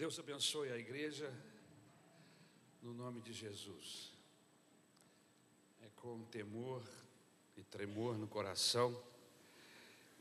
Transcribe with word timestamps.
Deus 0.00 0.18
abençoe 0.18 0.72
a 0.72 0.78
igreja, 0.78 1.30
no 2.80 2.94
nome 2.94 3.20
de 3.20 3.34
Jesus. 3.34 4.10
É 5.82 5.88
com 5.94 6.24
temor 6.30 6.82
e 7.54 7.62
tremor 7.64 8.16
no 8.16 8.26
coração 8.26 8.98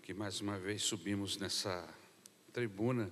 que 0.04 0.14
mais 0.14 0.42
uma 0.42 0.60
vez 0.60 0.84
subimos 0.84 1.38
nessa 1.38 1.88
tribuna 2.52 3.10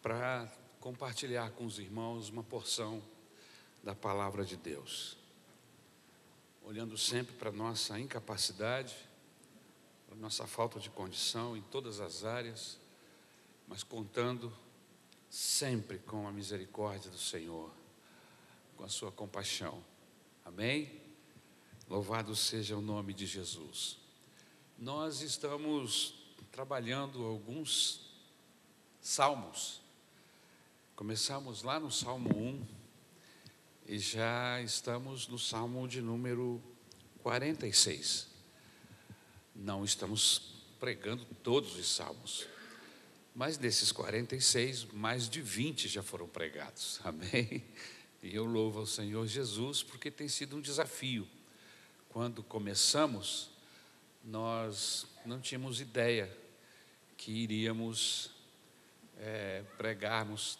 para 0.00 0.50
compartilhar 0.80 1.50
com 1.50 1.66
os 1.66 1.78
irmãos 1.78 2.30
uma 2.30 2.42
porção 2.42 3.02
da 3.82 3.94
palavra 3.94 4.46
de 4.46 4.56
Deus. 4.56 5.18
Olhando 6.62 6.96
sempre 6.96 7.34
para 7.34 7.52
nossa 7.52 8.00
incapacidade, 8.00 8.96
para 10.06 10.16
nossa 10.16 10.46
falta 10.46 10.80
de 10.80 10.88
condição 10.88 11.54
em 11.54 11.60
todas 11.60 12.00
as 12.00 12.24
áreas, 12.24 12.80
mas 13.66 13.82
contando 13.82 14.52
sempre 15.28 15.98
com 15.98 16.26
a 16.26 16.32
misericórdia 16.32 17.10
do 17.10 17.18
Senhor, 17.18 17.70
com 18.76 18.84
a 18.84 18.88
sua 18.88 19.10
compaixão. 19.10 19.82
Amém? 20.44 21.00
Louvado 21.88 22.34
seja 22.34 22.76
o 22.76 22.80
nome 22.80 23.12
de 23.12 23.26
Jesus. 23.26 23.98
Nós 24.78 25.20
estamos 25.20 26.14
trabalhando 26.50 27.24
alguns 27.24 28.10
salmos. 29.00 29.80
Começamos 30.94 31.62
lá 31.62 31.78
no 31.78 31.90
Salmo 31.90 32.30
1 32.34 32.66
e 33.86 33.98
já 33.98 34.60
estamos 34.62 35.28
no 35.28 35.38
Salmo 35.38 35.86
de 35.86 36.00
número 36.00 36.62
46. 37.22 38.28
Não 39.54 39.84
estamos 39.84 40.54
pregando 40.80 41.24
todos 41.42 41.76
os 41.76 41.88
salmos, 41.88 42.46
mas 43.36 43.58
desses 43.58 43.92
46, 43.92 44.86
mais 44.94 45.28
de 45.28 45.42
20 45.42 45.88
já 45.88 46.02
foram 46.02 46.26
pregados. 46.26 46.98
Amém? 47.04 47.62
E 48.22 48.34
eu 48.34 48.46
louvo 48.46 48.80
ao 48.80 48.86
Senhor 48.86 49.26
Jesus 49.26 49.82
porque 49.82 50.10
tem 50.10 50.26
sido 50.26 50.56
um 50.56 50.60
desafio. 50.60 51.28
Quando 52.08 52.42
começamos, 52.42 53.50
nós 54.24 55.06
não 55.26 55.38
tínhamos 55.38 55.82
ideia 55.82 56.34
que 57.18 57.30
iríamos 57.30 58.30
é, 59.18 59.62
pregarmos 59.76 60.58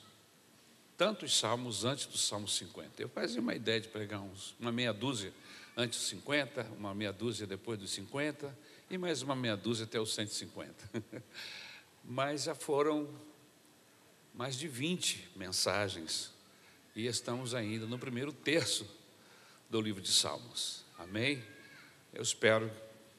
tantos 0.99 1.35
salmos 1.39 1.87
antes 1.87 2.05
do 2.05 2.19
Salmo 2.19 2.47
50. 2.47 3.01
Eu 3.01 3.09
fazia 3.09 3.41
uma 3.41 3.55
ideia 3.55 3.81
de 3.81 3.89
pregar 3.89 4.21
uns, 4.21 4.55
uma 4.61 4.71
meia 4.71 4.93
dúzia 4.93 5.33
antes 5.75 5.99
dos 5.99 6.09
50, 6.09 6.63
uma 6.77 6.95
meia 6.95 7.13
dúzia 7.13 7.47
depois 7.47 7.79
dos 7.79 7.91
50 7.93 8.55
e 8.91 8.99
mais 8.99 9.23
uma 9.23 9.35
meia 9.35 9.57
dúzia 9.57 9.87
até 9.87 9.99
os 9.99 10.15
150. 10.15 10.75
mas 12.09 12.45
já 12.45 12.55
foram 12.55 13.09
mais 14.33 14.57
de 14.57 14.69
20 14.69 15.31
mensagens 15.35 16.31
e 16.95 17.07
estamos 17.07 17.53
ainda 17.53 17.85
no 17.85 17.99
primeiro 17.99 18.33
terço 18.33 18.87
do 19.69 19.81
livro 19.81 20.01
de 20.01 20.13
Salmos. 20.13 20.85
Amém? 20.99 21.43
Eu 22.15 22.23
espero 22.23 22.71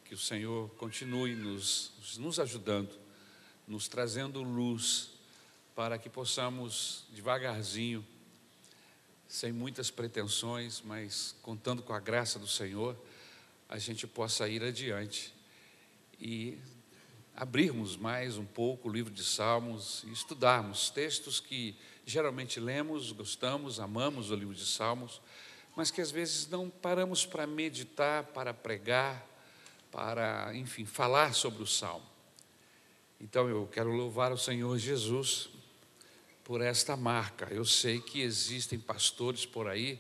que 0.06 0.14
o 0.14 0.18
Senhor 0.18 0.70
continue 0.76 1.36
nos, 1.36 1.92
nos 2.18 2.40
ajudando, 2.40 2.98
nos 3.68 3.90
trazendo 3.90 4.42
luz 4.42 5.10
para 5.76 5.98
que 5.98 6.10
possamos 6.10 7.04
devagarzinho, 7.12 8.06
sem 9.28 9.52
muitas 9.52 9.92
pretensões, 9.92 10.82
mas 10.82 11.36
contando 11.42 11.84
com 11.84 11.94
a 11.94 12.00
graça 12.00 12.40
do 12.40 12.48
Senhor, 12.48 12.98
a 13.68 13.78
gente 13.78 14.08
possa 14.08 14.48
ir 14.48 14.64
adiante 14.64 15.34
e 16.20 16.58
abrirmos 17.38 17.96
mais 17.96 18.36
um 18.36 18.46
pouco 18.46 18.90
o 18.90 18.92
livro 18.92 19.14
de 19.14 19.24
Salmos 19.24 20.04
e 20.08 20.12
estudarmos 20.12 20.90
textos 20.90 21.40
que 21.40 21.78
geralmente 22.04 22.60
lemos, 22.60 23.12
gostamos, 23.12 23.80
amamos 23.80 24.32
o 24.32 24.36
livro 24.36 24.56
de 24.56 24.66
Salmos, 24.66 25.22
mas 25.76 25.92
que 25.92 26.02
às 26.02 26.10
vezes 26.10 26.48
não 26.48 26.68
paramos 26.68 27.28
para 27.28 27.46
meditar, 27.46 28.24
para 28.24 28.56
pregar, 28.56 29.24
para, 29.92 30.52
enfim, 30.56 30.84
falar 30.84 31.36
sobre 31.36 31.62
o 31.62 31.68
Salmo. 31.68 32.08
Então 33.22 33.48
eu 33.48 33.70
quero 33.72 33.92
louvar 33.92 34.32
o 34.32 34.38
Senhor 34.38 34.76
Jesus 34.80 35.48
por 36.44 36.60
esta 36.60 36.98
marca. 36.98 37.54
Eu 37.54 37.66
sei 37.66 38.02
que 38.02 38.20
existem 38.20 38.80
pastores 38.80 39.46
por 39.46 39.68
aí 39.68 40.00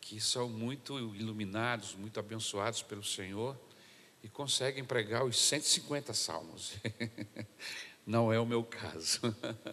que 0.00 0.20
são 0.20 0.48
muito 0.48 0.96
iluminados, 1.16 1.96
muito 1.96 2.20
abençoados 2.20 2.82
pelo 2.82 3.02
Senhor 3.02 3.58
e 4.22 4.28
conseguem 4.28 4.84
pregar 4.84 5.24
os 5.24 5.38
150 5.38 6.14
salmos. 6.14 6.74
Não 8.06 8.32
é 8.32 8.38
o 8.38 8.46
meu 8.46 8.64
caso. 8.64 9.20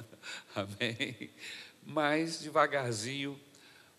Amém? 0.56 1.30
Mas 1.84 2.40
devagarzinho 2.40 3.40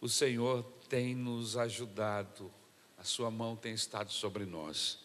o 0.01 0.09
Senhor 0.09 0.65
tem 0.89 1.15
nos 1.15 1.57
ajudado, 1.57 2.51
a 2.99 3.05
sua 3.05 3.31
mão 3.31 3.55
tem 3.55 3.75
estado 3.75 4.11
sobre 4.11 4.45
nós. 4.45 4.99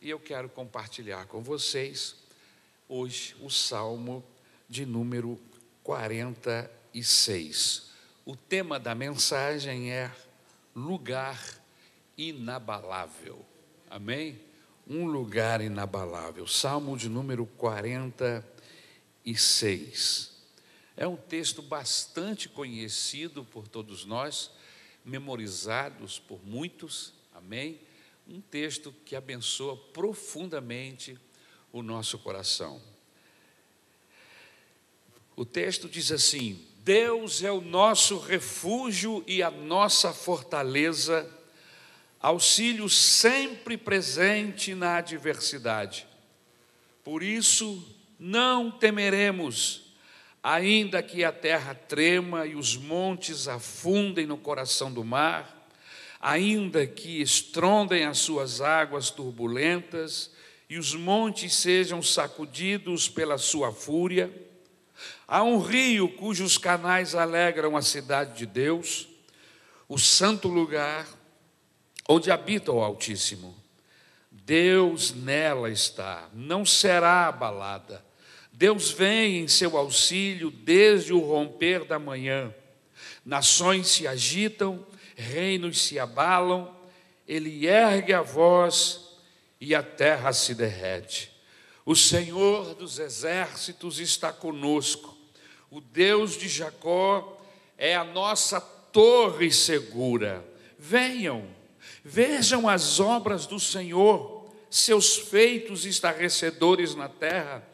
E 0.00 0.10
eu 0.10 0.18
quero 0.18 0.48
compartilhar 0.48 1.26
com 1.26 1.42
vocês 1.42 2.16
hoje 2.88 3.36
o 3.40 3.48
salmo 3.48 4.22
de 4.68 4.84
número 4.84 5.40
46. 5.82 7.90
O 8.24 8.36
tema 8.36 8.78
da 8.78 8.94
mensagem 8.94 9.92
é 9.92 10.10
lugar 10.74 11.40
inabalável. 12.16 13.44
Amém? 13.90 14.40
Um 14.86 15.06
lugar 15.06 15.60
inabalável. 15.60 16.46
Salmo 16.46 16.96
de 16.96 17.08
número 17.08 17.44
46. 17.46 20.32
É 20.96 21.06
um 21.06 21.16
texto 21.16 21.62
bastante 21.62 22.48
conhecido 22.48 23.44
por 23.44 23.68
todos 23.68 24.04
nós, 24.04 24.50
memorizados 25.04 26.18
por 26.18 26.44
muitos, 26.44 27.12
amém? 27.34 27.80
Um 28.28 28.40
texto 28.40 28.94
que 29.04 29.16
abençoa 29.16 29.76
profundamente 29.76 31.18
o 31.72 31.82
nosso 31.82 32.18
coração. 32.18 32.80
O 35.34 35.44
texto 35.44 35.88
diz 35.88 36.12
assim: 36.12 36.64
Deus 36.78 37.42
é 37.42 37.50
o 37.50 37.60
nosso 37.60 38.18
refúgio 38.18 39.24
e 39.26 39.42
a 39.42 39.50
nossa 39.50 40.12
fortaleza 40.12 41.28
auxílio 42.22 42.88
sempre 42.88 43.76
presente 43.76 44.76
na 44.76 44.98
adversidade. 44.98 46.06
Por 47.02 47.20
isso, 47.20 47.84
não 48.16 48.70
temeremos, 48.70 49.92
ainda 50.40 51.02
que 51.02 51.24
a 51.24 51.32
terra 51.32 51.74
trema 51.74 52.46
e 52.46 52.54
os 52.54 52.76
montes 52.76 53.48
afundem 53.48 54.24
no 54.24 54.38
coração 54.38 54.92
do 54.92 55.02
mar, 55.02 55.68
ainda 56.20 56.86
que 56.86 57.20
estrondem 57.20 58.04
as 58.04 58.18
suas 58.18 58.60
águas 58.60 59.10
turbulentas 59.10 60.30
e 60.70 60.78
os 60.78 60.94
montes 60.94 61.56
sejam 61.56 62.00
sacudidos 62.00 63.08
pela 63.08 63.36
sua 63.36 63.72
fúria. 63.72 64.32
Há 65.26 65.42
um 65.42 65.58
rio 65.58 66.08
cujos 66.08 66.56
canais 66.56 67.16
alegram 67.16 67.76
a 67.76 67.82
cidade 67.82 68.38
de 68.38 68.46
Deus, 68.46 69.08
o 69.88 69.98
santo 69.98 70.46
lugar 70.46 71.08
onde 72.08 72.30
habita 72.30 72.72
o 72.72 72.82
Altíssimo. 72.82 73.54
Deus 74.30 75.12
nela 75.14 75.70
está, 75.70 76.28
não 76.32 76.64
será 76.66 77.28
abalada. 77.28 78.04
Deus 78.52 78.90
vem 78.90 79.38
em 79.38 79.48
seu 79.48 79.76
auxílio 79.76 80.50
desde 80.50 81.12
o 81.12 81.20
romper 81.20 81.84
da 81.84 81.98
manhã. 81.98 82.52
Nações 83.24 83.88
se 83.88 84.06
agitam, 84.06 84.84
reinos 85.16 85.80
se 85.80 85.98
abalam, 85.98 86.74
ele 87.26 87.66
ergue 87.66 88.12
a 88.12 88.22
voz 88.22 89.00
e 89.60 89.74
a 89.74 89.82
terra 89.82 90.32
se 90.32 90.54
derrete. 90.54 91.32
O 91.84 91.96
Senhor 91.96 92.74
dos 92.74 92.98
exércitos 92.98 93.98
está 93.98 94.32
conosco, 94.32 95.16
o 95.70 95.80
Deus 95.80 96.36
de 96.36 96.48
Jacó 96.48 97.40
é 97.78 97.96
a 97.96 98.04
nossa 98.04 98.60
torre 98.60 99.50
segura. 99.50 100.44
Venham, 100.78 101.46
Vejam 102.04 102.68
as 102.68 102.98
obras 102.98 103.46
do 103.46 103.60
Senhor, 103.60 104.50
seus 104.70 105.16
feitos 105.16 105.84
estarrecedores 105.84 106.94
na 106.94 107.08
terra. 107.08 107.66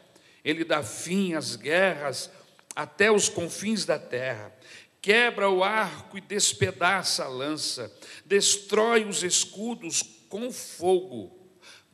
Ele 0.43 0.63
dá 0.63 0.83
fim 0.83 1.33
às 1.33 1.55
guerras 1.55 2.29
até 2.75 3.11
os 3.11 3.27
confins 3.27 3.85
da 3.85 3.97
terra. 3.97 4.53
Quebra 5.01 5.49
o 5.49 5.63
arco 5.63 6.17
e 6.17 6.21
despedaça 6.21 7.23
a 7.23 7.27
lança, 7.27 7.91
destrói 8.25 9.05
os 9.05 9.23
escudos 9.23 10.03
com 10.27 10.51
fogo. 10.51 11.35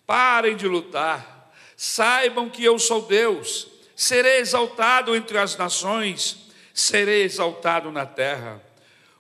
Parem 0.06 0.56
de 0.56 0.68
lutar, 0.68 1.54
saibam 1.78 2.50
que 2.50 2.64
eu 2.64 2.78
sou 2.78 3.04
Deus, 3.04 3.68
serei 3.96 4.40
exaltado 4.40 5.16
entre 5.16 5.38
as 5.38 5.56
nações, 5.56 6.50
serei 6.74 7.24
exaltado 7.24 7.92
na 7.92 8.06
terra. 8.06 8.62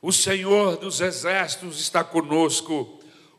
O 0.02 0.12
Senhor 0.12 0.78
dos 0.78 1.02
exércitos 1.02 1.80
está 1.80 2.04
conosco, 2.04 2.94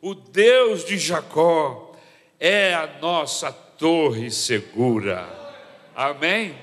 o 0.06 0.14
Deus 0.14 0.84
de 0.84 0.96
Jacó 0.98 1.92
é 2.38 2.72
a 2.72 3.00
nossa 3.00 3.52
torre 3.52 4.30
segura. 4.30 5.26
Amém? 5.96 6.56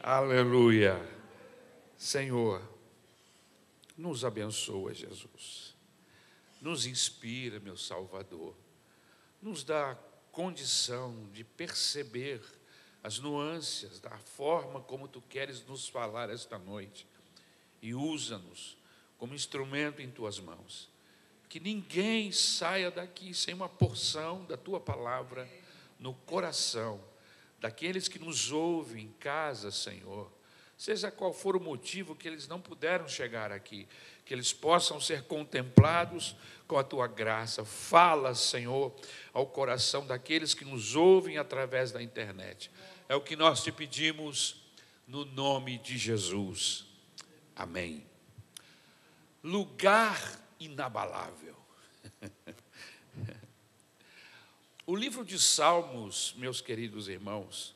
Aleluia. 0.00 0.96
Senhor, 1.98 2.62
nos 3.98 4.24
abençoa, 4.24 4.94
Jesus. 4.94 5.74
Nos 6.60 6.86
inspira, 6.86 7.58
meu 7.58 7.76
Salvador. 7.76 8.54
Nos 9.42 9.64
dá 9.64 9.98
condição 10.30 11.16
de 11.32 11.42
perceber 11.42 12.40
as 13.02 13.18
nuances 13.18 13.98
da 13.98 14.16
forma 14.18 14.80
como 14.80 15.08
tu 15.08 15.20
queres 15.20 15.66
nos 15.66 15.88
falar 15.88 16.30
esta 16.30 16.60
noite. 16.60 17.08
E 17.82 17.92
usa-nos 17.92 18.78
como 19.18 19.34
instrumento 19.34 20.00
em 20.00 20.08
tuas 20.08 20.38
mãos. 20.38 20.91
Que 21.52 21.60
ninguém 21.60 22.32
saia 22.32 22.90
daqui 22.90 23.34
sem 23.34 23.52
uma 23.52 23.68
porção 23.68 24.42
da 24.46 24.56
tua 24.56 24.80
palavra 24.80 25.46
no 25.98 26.14
coração 26.14 26.98
daqueles 27.60 28.08
que 28.08 28.18
nos 28.18 28.50
ouvem 28.50 29.04
em 29.04 29.12
casa, 29.20 29.70
Senhor. 29.70 30.32
Seja 30.78 31.10
qual 31.10 31.30
for 31.30 31.54
o 31.54 31.60
motivo 31.60 32.16
que 32.16 32.26
eles 32.26 32.48
não 32.48 32.58
puderam 32.58 33.06
chegar 33.06 33.52
aqui, 33.52 33.86
que 34.24 34.32
eles 34.32 34.50
possam 34.50 34.98
ser 34.98 35.24
contemplados 35.24 36.34
com 36.66 36.78
a 36.78 36.82
tua 36.82 37.06
graça. 37.06 37.66
Fala, 37.66 38.34
Senhor, 38.34 38.90
ao 39.34 39.44
coração 39.44 40.06
daqueles 40.06 40.54
que 40.54 40.64
nos 40.64 40.96
ouvem 40.96 41.36
através 41.36 41.92
da 41.92 42.02
internet. 42.02 42.70
É 43.10 43.14
o 43.14 43.20
que 43.20 43.36
nós 43.36 43.62
te 43.62 43.70
pedimos 43.70 44.56
no 45.06 45.26
nome 45.26 45.76
de 45.76 45.98
Jesus. 45.98 46.86
Amém. 47.54 48.06
Lugar 49.44 50.40
inabalável. 50.64 51.56
O 54.84 54.96
livro 54.96 55.24
de 55.24 55.38
Salmos, 55.38 56.34
meus 56.36 56.60
queridos 56.60 57.08
irmãos, 57.08 57.74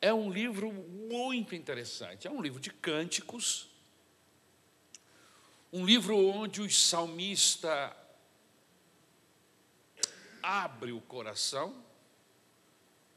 é 0.00 0.12
um 0.12 0.30
livro 0.30 0.72
muito 0.72 1.54
interessante. 1.54 2.26
É 2.26 2.30
um 2.30 2.42
livro 2.42 2.60
de 2.60 2.70
cânticos, 2.70 3.70
um 5.72 5.86
livro 5.86 6.16
onde 6.16 6.60
o 6.60 6.70
salmista 6.70 7.96
abre 10.42 10.92
o 10.92 11.00
coração, 11.00 11.82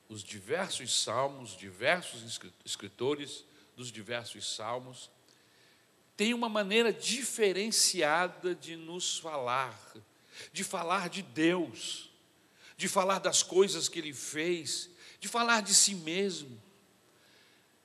os 0.07 0.23
diversos 0.23 1.03
salmos, 1.03 1.57
diversos 1.57 2.39
escritores 2.63 3.43
dos 3.75 3.91
diversos 3.91 4.55
salmos, 4.55 5.11
tem 6.17 6.33
uma 6.33 6.49
maneira 6.49 6.91
diferenciada 6.91 8.53
de 8.53 8.75
nos 8.75 9.17
falar, 9.17 9.79
de 10.51 10.63
falar 10.65 11.09
de 11.09 11.21
Deus 11.21 12.07
de 12.77 12.87
falar 12.87 13.17
das 13.17 13.41
coisas 13.41 13.89
que 13.89 13.97
ele 13.97 14.13
fez, 14.13 14.89
de 15.19 15.27
falar 15.27 15.61
de 15.61 15.73
si 15.73 15.95
mesmo. 15.95 16.61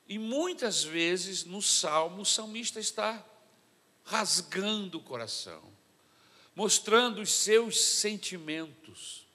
E 0.07 0.19
muitas 0.19 0.83
vezes 0.83 1.43
no 1.43 1.61
salmo 1.61 2.21
o 2.21 2.25
salmista 2.25 2.79
está 2.79 3.25
rasgando 4.05 4.99
o 4.99 5.03
coração, 5.03 5.63
mostrando 6.55 7.21
os 7.21 7.31
seus 7.31 7.81
sentimentos, 7.81 9.25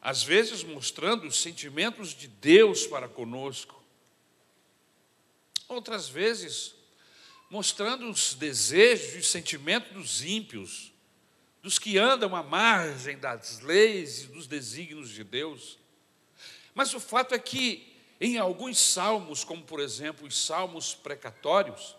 às 0.00 0.22
vezes 0.22 0.64
mostrando 0.64 1.26
os 1.26 1.36
sentimentos 1.36 2.14
de 2.14 2.26
Deus 2.26 2.86
para 2.86 3.08
conosco, 3.08 3.84
outras 5.68 6.08
vezes 6.08 6.75
mostrando 7.50 8.08
os 8.08 8.34
desejos 8.34 9.14
e 9.14 9.18
os 9.18 9.28
sentimentos 9.28 9.92
dos 9.92 10.24
ímpios 10.24 10.92
dos 11.66 11.80
que 11.80 11.98
andam 11.98 12.36
à 12.36 12.44
margem 12.44 13.18
das 13.18 13.58
leis 13.58 14.22
e 14.22 14.26
dos 14.28 14.46
desígnios 14.46 15.10
de 15.10 15.24
Deus. 15.24 15.76
Mas 16.72 16.94
o 16.94 17.00
fato 17.00 17.34
é 17.34 17.38
que, 17.40 17.92
em 18.20 18.38
alguns 18.38 18.78
salmos, 18.78 19.42
como 19.42 19.64
por 19.64 19.80
exemplo 19.80 20.28
os 20.28 20.38
salmos 20.38 20.94
precatórios, 20.94 21.96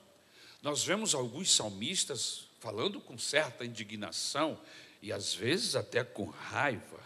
nós 0.61 0.85
vemos 0.85 1.13
alguns 1.13 1.53
salmistas 1.53 2.47
falando 2.61 3.01
com 3.01 3.17
certa 3.17 3.65
indignação 3.65 4.57
e 5.01 5.11
às 5.11 5.33
vezes 5.33 5.75
até 5.75 6.01
com 6.01 6.25
raiva, 6.25 7.03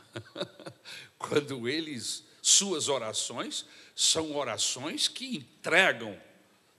quando 1.17 1.67
eles, 1.67 2.23
suas 2.43 2.89
orações, 2.89 3.65
são 3.95 4.35
orações 4.35 5.07
que 5.07 5.37
entregam 5.37 6.15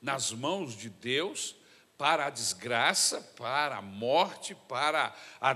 nas 0.03 0.33
mãos 0.33 0.77
de 0.77 0.91
Deus 0.91 1.55
para 1.97 2.27
a 2.27 2.31
desgraça, 2.31 3.21
para 3.37 3.77
a 3.77 3.83
morte, 3.83 4.57
para 4.69 5.15
a 5.41 5.55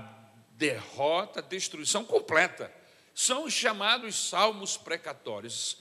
derrota, 0.51 1.41
destruição 1.41 2.05
completa. 2.05 2.73
São 3.13 3.43
os 3.43 3.53
chamados 3.53 4.29
salmos 4.29 4.77
precatórios. 4.77 5.77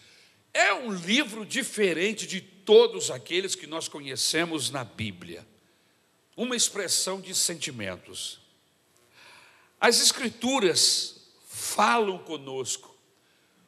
É 0.52 0.74
um 0.74 0.92
livro 0.92 1.46
diferente 1.46 2.26
de 2.26 2.40
todos 2.40 3.10
aqueles 3.10 3.54
que 3.54 3.66
nós 3.66 3.88
conhecemos 3.88 4.70
na 4.70 4.82
Bíblia. 4.82 5.46
Uma 6.36 6.56
expressão 6.56 7.20
de 7.20 7.34
sentimentos. 7.34 8.40
As 9.80 10.00
Escrituras 10.00 11.30
falam 11.48 12.18
conosco. 12.18 12.94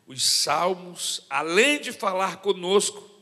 Os 0.06 0.24
salmos, 0.24 1.22
além 1.28 1.80
de 1.80 1.92
falar 1.92 2.38
conosco, 2.38 3.17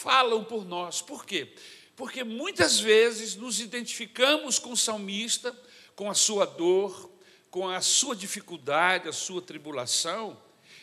falam 0.00 0.44
por 0.44 0.64
nós. 0.64 1.02
Por 1.02 1.24
quê? 1.24 1.52
porque 1.96 2.22
muitas 2.22 2.78
vezes 2.78 3.34
nos 3.34 3.58
identificamos 3.58 4.58
com 4.58 4.72
o 4.72 4.76
salmista, 4.76 5.56
com 5.96 6.10
a 6.10 6.14
sua 6.14 6.44
dor, 6.44 7.10
com 7.50 7.68
a 7.68 7.80
sua 7.80 8.14
dificuldade, 8.14 9.08
a 9.08 9.12
sua 9.12 9.40
tribulação. 9.40 10.36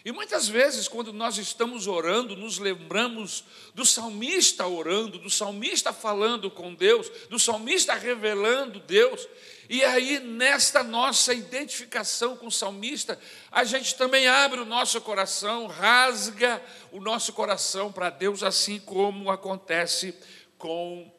E 0.05 0.11
muitas 0.11 0.49
vezes, 0.49 0.89
quando 0.89 1.13
nós 1.13 1.37
estamos 1.37 1.87
orando, 1.87 2.35
nos 2.35 2.57
lembramos 2.57 3.45
do 3.73 3.85
salmista 3.85 4.67
orando, 4.67 5.17
do 5.17 5.29
salmista 5.29 5.93
falando 5.93 6.51
com 6.51 6.75
Deus, 6.75 7.09
do 7.29 7.39
salmista 7.39 7.93
revelando 7.93 8.81
Deus. 8.81 9.25
E 9.69 9.81
aí, 9.81 10.19
nesta 10.19 10.83
nossa 10.83 11.33
identificação 11.33 12.35
com 12.35 12.47
o 12.47 12.51
salmista, 12.51 13.17
a 13.49 13.63
gente 13.63 13.95
também 13.95 14.27
abre 14.27 14.59
o 14.59 14.65
nosso 14.65 14.99
coração, 14.99 15.67
rasga 15.67 16.61
o 16.91 16.99
nosso 16.99 17.31
coração 17.31 17.89
para 17.89 18.09
Deus, 18.09 18.43
assim 18.43 18.79
como 18.79 19.31
acontece 19.31 20.13
com 20.57 21.09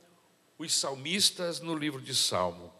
os 0.59 0.75
salmistas 0.75 1.59
no 1.59 1.75
livro 1.75 2.03
de 2.03 2.15
Salmo. 2.15 2.71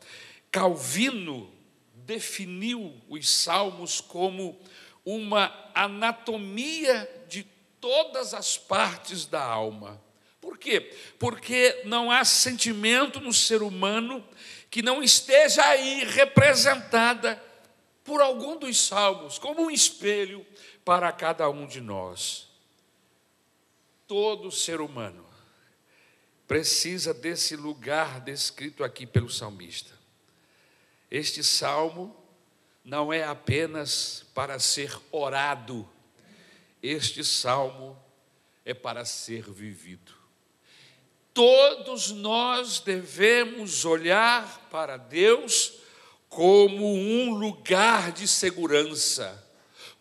Calvino 0.51 1.51
definiu 1.95 2.95
os 3.09 3.27
salmos 3.27 4.03
como 4.03 4.61
uma 5.05 5.53
anatomia 5.75 7.11
de 7.29 7.45
todas 7.81 8.33
as 8.33 8.57
partes 8.57 9.27
da 9.27 9.43
alma. 9.43 10.01
Por 10.41 10.59
quê? 10.59 10.95
Porque 11.19 11.83
não 11.85 12.11
há 12.11 12.25
sentimento 12.25 13.21
no 13.21 13.33
ser 13.33 13.63
humano 13.63 14.27
que 14.71 14.83
não 14.83 15.03
esteja 15.03 15.65
aí 15.65 16.05
representada 16.05 17.43
por 18.03 18.21
algum 18.21 18.57
dos 18.57 18.79
salmos, 18.79 19.39
como 19.39 19.63
um 19.63 19.71
espelho 19.71 20.45
para 20.85 21.11
cada 21.13 21.49
um 21.49 21.67
de 21.67 21.81
nós. 21.81 22.49
Todo 24.07 24.51
ser 24.51 24.81
humano 24.81 25.25
precisa 26.47 27.15
desse 27.15 27.57
lugar 27.57 28.21
descrito 28.21 28.85
aqui 28.85 29.07
pelo 29.07 29.31
salmista. 29.31 29.93
Este 31.11 31.43
salmo 31.43 32.15
não 32.85 33.11
é 33.11 33.25
apenas 33.25 34.27
para 34.35 34.59
ser 34.59 34.95
orado, 35.11 35.89
este 36.83 37.25
salmo 37.25 37.99
é 38.63 38.75
para 38.75 39.07
ser 39.07 39.51
vivido. 39.51 40.13
Todos 41.33 42.11
nós 42.11 42.81
devemos 42.81 43.85
olhar 43.87 44.69
para 44.71 44.99
Deus 44.99 45.73
como 46.29 46.95
um 46.95 47.31
lugar 47.31 48.13
de 48.13 48.29
segurança, 48.29 49.43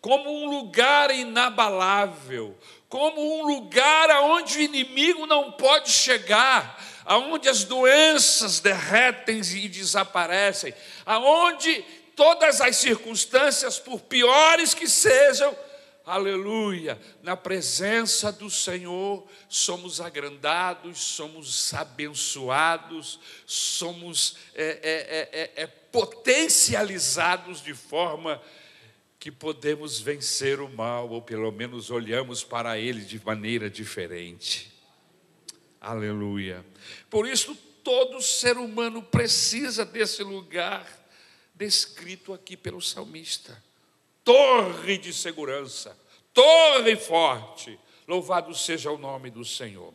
como 0.00 0.30
um 0.30 0.50
lugar 0.50 1.10
inabalável, 1.10 2.56
como 2.88 3.40
um 3.40 3.46
lugar 3.46 4.10
aonde 4.10 4.58
o 4.58 4.60
inimigo 4.60 5.26
não 5.26 5.52
pode 5.52 5.90
chegar, 5.90 6.78
aonde 7.04 7.48
as 7.48 7.64
doenças 7.64 8.60
derretem 8.60 9.40
e 9.40 9.68
desaparecem, 9.68 10.74
aonde 11.04 11.84
todas 12.16 12.60
as 12.60 12.76
circunstâncias, 12.76 13.78
por 13.78 14.00
piores 14.00 14.74
que 14.74 14.88
sejam, 14.88 15.56
aleluia, 16.04 17.00
na 17.22 17.36
presença 17.36 18.30
do 18.30 18.50
Senhor 18.50 19.26
somos 19.48 20.00
agrandados, 20.00 20.98
somos 20.98 21.72
abençoados, 21.74 23.18
somos 23.46 24.36
é, 24.54 24.64
é, 24.82 25.40
é, 25.60 25.62
é 25.62 25.66
potencializados 25.66 27.62
de 27.62 27.74
forma 27.74 28.40
que 29.18 29.30
podemos 29.30 30.00
vencer 30.00 30.60
o 30.60 30.68
mal, 30.68 31.08
ou 31.08 31.22
pelo 31.22 31.50
menos 31.50 31.90
olhamos 31.90 32.44
para 32.44 32.78
ele 32.78 33.00
de 33.00 33.24
maneira 33.24 33.70
diferente. 33.70 34.70
Aleluia. 35.80 36.64
Por 37.08 37.26
isso, 37.26 37.56
todo 37.82 38.20
ser 38.20 38.58
humano 38.58 39.02
precisa 39.02 39.84
desse 39.84 40.22
lugar 40.22 41.03
descrito 41.54 42.32
aqui 42.32 42.56
pelo 42.56 42.80
salmista 42.80 43.62
torre 44.24 44.96
de 44.96 45.12
segurança, 45.12 45.96
torre 46.32 46.96
forte, 46.96 47.78
Louvado 48.06 48.54
seja 48.54 48.90
o 48.90 48.98
nome 48.98 49.30
do 49.30 49.44
Senhor. 49.44 49.94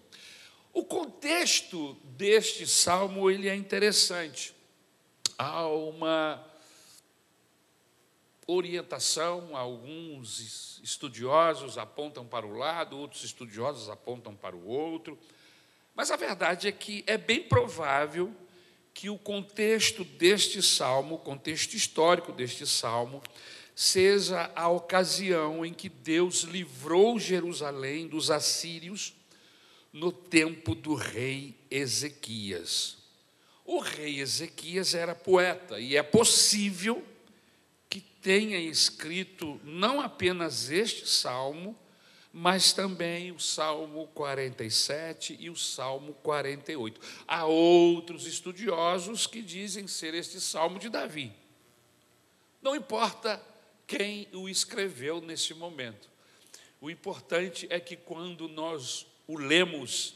O 0.73 0.83
contexto 0.83 1.93
deste 2.03 2.65
salmo 2.65 3.29
ele 3.29 3.47
é 3.47 3.55
interessante. 3.55 4.55
Há 5.37 5.67
uma 5.67 6.43
orientação, 8.47 9.55
alguns 9.55 10.79
estudiosos 10.83 11.77
apontam 11.77 12.25
para 12.25 12.47
o 12.47 12.57
lado, 12.57 12.97
outros 12.97 13.23
estudiosos 13.23 13.89
apontam 13.89 14.35
para 14.35 14.55
o 14.55 14.67
outro. 14.67 15.19
Mas 15.93 16.09
a 16.09 16.15
verdade 16.15 16.67
é 16.67 16.71
que 16.71 17.03
é 17.05 17.15
bem 17.15 17.43
provável 17.43 18.35
que 18.99 19.09
o 19.09 19.17
contexto 19.17 20.03
deste 20.03 20.61
salmo, 20.61 21.15
o 21.15 21.19
contexto 21.19 21.73
histórico 21.73 22.33
deste 22.33 22.67
salmo, 22.67 23.23
seja 23.73 24.51
a 24.53 24.67
ocasião 24.67 25.65
em 25.65 25.73
que 25.73 25.87
Deus 25.87 26.41
livrou 26.41 27.17
Jerusalém 27.17 28.09
dos 28.09 28.29
assírios 28.29 29.13
no 29.93 30.11
tempo 30.11 30.75
do 30.75 30.95
rei 30.95 31.55
Ezequias. 31.71 32.97
O 33.63 33.79
rei 33.79 34.19
Ezequias 34.19 34.93
era 34.93 35.15
poeta 35.15 35.79
e 35.79 35.95
é 35.95 36.03
possível 36.03 37.01
que 37.89 38.01
tenha 38.01 38.59
escrito 38.59 39.61
não 39.63 40.01
apenas 40.01 40.69
este 40.69 41.07
salmo, 41.07 41.73
mas 42.31 42.73
também 42.73 43.31
o 43.31 43.39
Salmo 43.39 44.07
47 44.13 45.35
e 45.39 45.49
o 45.49 45.55
Salmo 45.55 46.13
48. 46.15 47.01
Há 47.27 47.45
outros 47.45 48.27
estudiosos 48.27 49.25
que 49.25 49.41
dizem 49.41 49.87
ser 49.87 50.13
este 50.13 50.39
salmo 50.39 50.77
de 50.77 50.89
Davi. 50.89 51.33
Não 52.61 52.75
importa 52.75 53.41
quem 53.87 54.27
o 54.33 54.47
escreveu 54.47 55.19
nesse 55.19 55.53
momento. 55.53 56.09
O 56.79 56.89
importante 56.89 57.67
é 57.69 57.79
que 57.79 57.95
quando 57.95 58.47
nós 58.47 59.07
o 59.27 59.37
lemos 59.37 60.15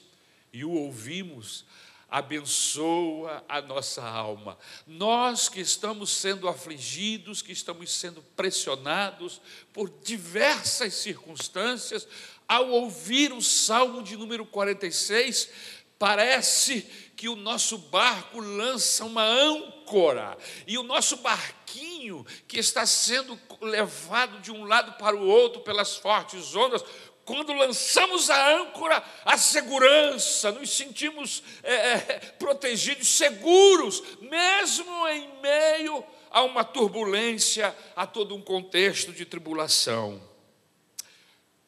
e 0.51 0.63
o 0.63 0.71
ouvimos, 0.71 1.65
abençoa 2.13 3.43
a 3.49 3.59
nossa 3.59 4.03
alma. 4.03 4.55
Nós 4.85 5.49
que 5.49 5.59
estamos 5.59 6.11
sendo 6.11 6.47
afligidos, 6.47 7.41
que 7.41 7.51
estamos 7.51 7.91
sendo 7.91 8.21
pressionados 8.35 9.41
por 9.73 9.89
diversas 10.03 10.93
circunstâncias, 10.93 12.07
ao 12.47 12.69
ouvir 12.69 13.33
o 13.33 13.41
Salmo 13.41 14.03
de 14.03 14.15
número 14.15 14.45
46, 14.45 15.49
parece 15.97 16.81
que 17.15 17.27
o 17.27 17.35
nosso 17.35 17.79
barco 17.79 18.39
lança 18.39 19.05
uma 19.05 19.23
âncora 19.23 20.37
e 20.67 20.77
o 20.77 20.83
nosso 20.83 21.17
barquinho 21.17 22.23
que 22.47 22.59
está 22.59 22.85
sendo 22.85 23.39
levado 23.59 24.39
de 24.39 24.51
um 24.51 24.65
lado 24.65 24.99
para 24.99 25.15
o 25.15 25.25
outro 25.25 25.61
pelas 25.61 25.95
fortes 25.95 26.55
ondas, 26.55 26.83
quando 27.25 27.53
lançamos 27.53 28.29
a 28.29 28.57
âncora, 28.57 29.03
a 29.23 29.37
segurança, 29.37 30.51
nos 30.51 30.75
sentimos 30.75 31.41
é, 31.63 31.73
é, 31.73 31.97
protegidos, 32.37 33.07
seguros, 33.07 34.03
mesmo 34.21 35.07
em 35.07 35.41
meio 35.41 36.03
a 36.29 36.41
uma 36.43 36.63
turbulência, 36.63 37.75
a 37.95 38.05
todo 38.05 38.35
um 38.35 38.41
contexto 38.41 39.13
de 39.13 39.25
tribulação. 39.25 40.21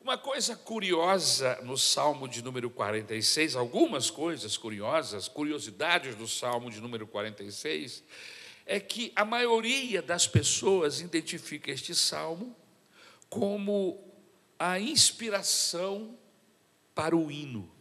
Uma 0.01 0.17
coisa 0.17 0.55
curiosa 0.55 1.59
no 1.63 1.77
Salmo 1.77 2.27
de 2.27 2.43
número 2.43 2.69
46, 2.69 3.55
algumas 3.55 4.09
coisas 4.09 4.57
curiosas, 4.57 5.27
curiosidades 5.27 6.15
do 6.15 6.27
Salmo 6.27 6.69
de 6.69 6.81
número 6.81 7.07
46, 7.07 8.03
é 8.65 8.79
que 8.79 9.12
a 9.15 9.24
maioria 9.24 10.01
das 10.01 10.27
pessoas 10.27 11.00
identifica 11.00 11.71
este 11.71 11.95
salmo 11.95 12.55
como 13.29 14.04
a 14.57 14.79
inspiração 14.79 16.17
para 16.93 17.15
o 17.15 17.31
hino. 17.31 17.71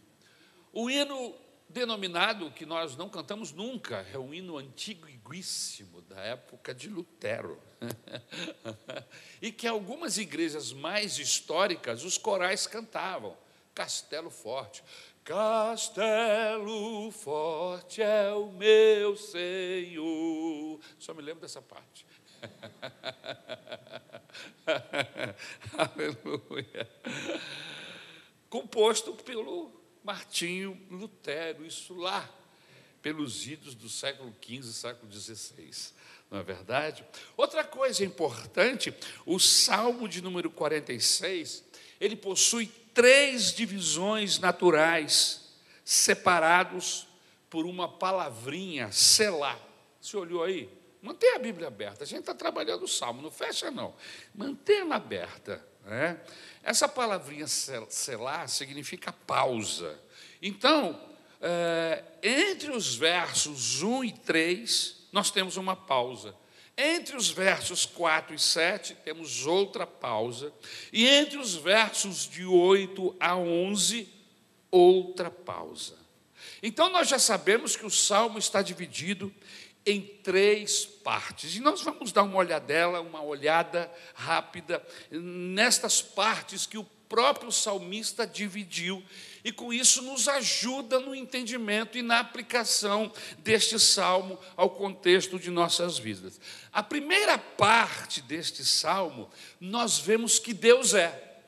O 0.72 0.90
hino 0.90 1.34
denominado, 1.68 2.50
que 2.50 2.64
nós 2.64 2.96
não 2.96 3.08
cantamos 3.08 3.52
nunca, 3.52 4.06
é 4.12 4.18
um 4.18 4.32
hino 4.32 4.58
antiguíssimo, 4.58 6.02
da 6.02 6.20
época 6.20 6.74
de 6.74 6.88
Lutero. 6.88 7.60
e 9.42 9.50
que 9.50 9.66
algumas 9.66 10.18
igrejas 10.18 10.72
mais 10.72 11.18
históricas, 11.18 12.04
os 12.04 12.16
corais 12.16 12.66
cantavam. 12.66 13.36
Castelo 13.74 14.30
Forte. 14.30 14.84
Castelo 15.24 17.10
Forte 17.10 18.02
é 18.02 18.32
o 18.32 18.52
meu 18.52 19.16
Senhor. 19.16 20.80
Só 20.98 21.12
me 21.12 21.22
lembro 21.22 21.40
dessa 21.40 21.60
parte. 21.60 22.06
Aleluia. 25.76 26.90
Composto 28.48 29.14
pelo 29.14 29.70
Martinho 30.02 30.80
Lutero, 30.90 31.64
isso 31.66 31.94
lá, 31.94 32.28
pelos 33.02 33.46
idos 33.46 33.74
do 33.74 33.88
século 33.88 34.34
XV, 34.42 34.62
século 34.72 35.12
XVI. 35.12 35.70
Não 36.30 36.38
é 36.38 36.42
verdade? 36.42 37.04
Outra 37.36 37.64
coisa 37.64 38.04
importante, 38.04 38.94
o 39.26 39.38
Salmo 39.38 40.08
de 40.08 40.22
número 40.22 40.50
46, 40.50 41.64
ele 42.00 42.16
possui 42.16 42.66
três 42.92 43.52
divisões 43.52 44.38
naturais, 44.38 45.54
separados 45.84 47.06
por 47.50 47.66
uma 47.66 47.88
palavrinha, 47.88 48.90
selar. 48.90 49.60
Você 50.00 50.16
olhou 50.16 50.42
aí? 50.42 50.68
Mantenha 51.04 51.36
a 51.36 51.38
Bíblia 51.38 51.68
aberta. 51.68 52.02
A 52.02 52.06
gente 52.06 52.20
está 52.20 52.34
trabalhando 52.34 52.84
o 52.84 52.88
salmo, 52.88 53.20
não 53.20 53.30
fecha, 53.30 53.70
não. 53.70 53.94
Mantenha-la 54.34 54.96
aberta. 54.96 55.62
Né? 55.84 56.18
Essa 56.62 56.88
palavrinha 56.88 57.46
selar 57.46 58.48
significa 58.48 59.12
pausa. 59.12 60.00
Então, 60.40 60.98
é, 61.42 62.02
entre 62.22 62.70
os 62.70 62.94
versos 62.94 63.82
1 63.82 64.04
e 64.04 64.12
3, 64.12 65.08
nós 65.12 65.30
temos 65.30 65.58
uma 65.58 65.76
pausa. 65.76 66.34
Entre 66.74 67.14
os 67.14 67.28
versos 67.28 67.84
4 67.84 68.34
e 68.34 68.38
7, 68.38 68.94
temos 69.04 69.44
outra 69.44 69.86
pausa. 69.86 70.54
E 70.90 71.06
entre 71.06 71.36
os 71.36 71.54
versos 71.54 72.26
de 72.26 72.46
8 72.46 73.14
a 73.20 73.36
11, 73.36 74.08
outra 74.70 75.30
pausa. 75.30 76.02
Então, 76.62 76.88
nós 76.88 77.08
já 77.08 77.18
sabemos 77.18 77.76
que 77.76 77.84
o 77.84 77.90
salmo 77.90 78.38
está 78.38 78.62
dividido 78.62 79.30
em 79.86 80.00
três 80.00 80.84
partes. 80.84 81.54
E 81.56 81.60
nós 81.60 81.82
vamos 81.82 82.12
dar 82.12 82.22
uma 82.22 82.36
olhadela, 82.36 83.00
uma 83.00 83.22
olhada 83.22 83.90
rápida 84.14 84.84
nestas 85.10 86.00
partes 86.00 86.66
que 86.66 86.78
o 86.78 86.84
próprio 87.08 87.52
salmista 87.52 88.26
dividiu 88.26 89.02
e 89.44 89.52
com 89.52 89.72
isso 89.72 90.02
nos 90.02 90.26
ajuda 90.26 90.98
no 90.98 91.14
entendimento 91.14 91.98
e 91.98 92.02
na 92.02 92.18
aplicação 92.18 93.12
deste 93.38 93.78
salmo 93.78 94.38
ao 94.56 94.70
contexto 94.70 95.38
de 95.38 95.50
nossas 95.50 95.98
vidas. 95.98 96.40
A 96.72 96.82
primeira 96.82 97.36
parte 97.36 98.22
deste 98.22 98.64
salmo, 98.64 99.30
nós 99.60 99.98
vemos 99.98 100.38
que 100.38 100.54
Deus 100.54 100.94
é. 100.94 101.42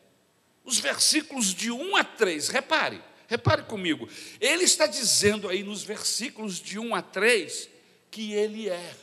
Os 0.62 0.78
versículos 0.78 1.54
de 1.54 1.70
1 1.70 1.96
a 1.96 2.04
3, 2.04 2.48
repare, 2.48 3.02
repare 3.26 3.62
comigo. 3.62 4.08
Ele 4.40 4.64
está 4.64 4.86
dizendo 4.86 5.48
aí 5.48 5.62
nos 5.62 5.82
versículos 5.82 6.60
de 6.60 6.78
1 6.78 6.94
a 6.94 7.00
3 7.00 7.75
que 8.16 8.32
Ele 8.32 8.70
é. 8.70 8.94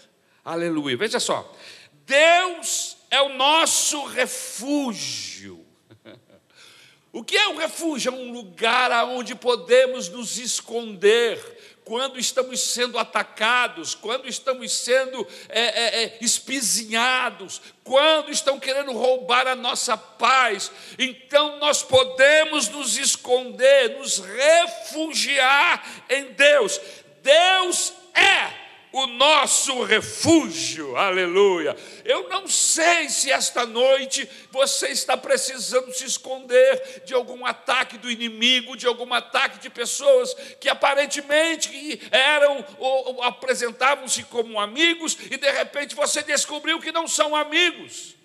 Aleluia. 0.43 0.97
Veja 0.97 1.19
só. 1.19 1.55
Deus 2.03 2.97
é 3.11 3.21
o 3.21 3.35
nosso 3.35 4.03
refúgio. 4.05 5.63
O 7.15 7.23
que 7.23 7.37
é 7.37 7.47
um 7.47 7.57
refúgio? 7.57 8.11
É 8.11 8.15
um 8.15 8.31
lugar 8.31 8.91
onde 9.05 9.35
podemos 9.35 10.09
nos 10.09 10.39
esconder 10.39 11.37
quando 11.85 12.17
estamos 12.17 12.59
sendo 12.59 12.97
atacados, 12.97 13.93
quando 13.93 14.27
estamos 14.27 14.73
sendo 14.73 15.27
é, 15.47 15.61
é, 15.61 16.03
é, 16.05 16.17
espizinhados, 16.19 17.61
quando 17.83 18.31
estão 18.31 18.59
querendo 18.59 18.93
roubar 18.93 19.45
a 19.45 19.55
nossa 19.55 19.95
paz. 19.95 20.71
Então 20.97 21.59
nós 21.59 21.83
podemos 21.83 22.67
nos 22.69 22.97
esconder, 22.97 23.95
nos 23.95 24.17
refugiar 24.17 25.87
em 26.09 26.31
Deus. 26.31 26.81
Deus 27.21 27.93
é 28.15 28.62
o 28.93 29.07
nosso 29.07 29.83
refúgio, 29.83 30.95
aleluia. 30.95 31.75
Eu 32.05 32.29
não 32.29 32.47
sei 32.47 33.09
se 33.09 33.31
esta 33.31 33.65
noite 33.65 34.29
você 34.51 34.89
está 34.89 35.17
precisando 35.17 35.91
se 35.91 36.05
esconder 36.05 37.01
de 37.03 37.11
algum 37.15 37.43
ataque 37.43 37.97
do 37.97 38.09
inimigo, 38.09 38.77
de 38.77 38.85
algum 38.85 39.11
ataque 39.11 39.57
de 39.57 39.69
pessoas 39.71 40.35
que 40.61 40.69
aparentemente 40.69 41.99
eram 42.11 42.63
ou, 42.77 43.23
apresentavam-se 43.23 44.23
como 44.25 44.59
amigos 44.59 45.17
e 45.31 45.37
de 45.37 45.49
repente 45.49 45.95
você 45.95 46.21
descobriu 46.21 46.79
que 46.79 46.91
não 46.91 47.07
são 47.07 47.35
amigos. 47.35 48.15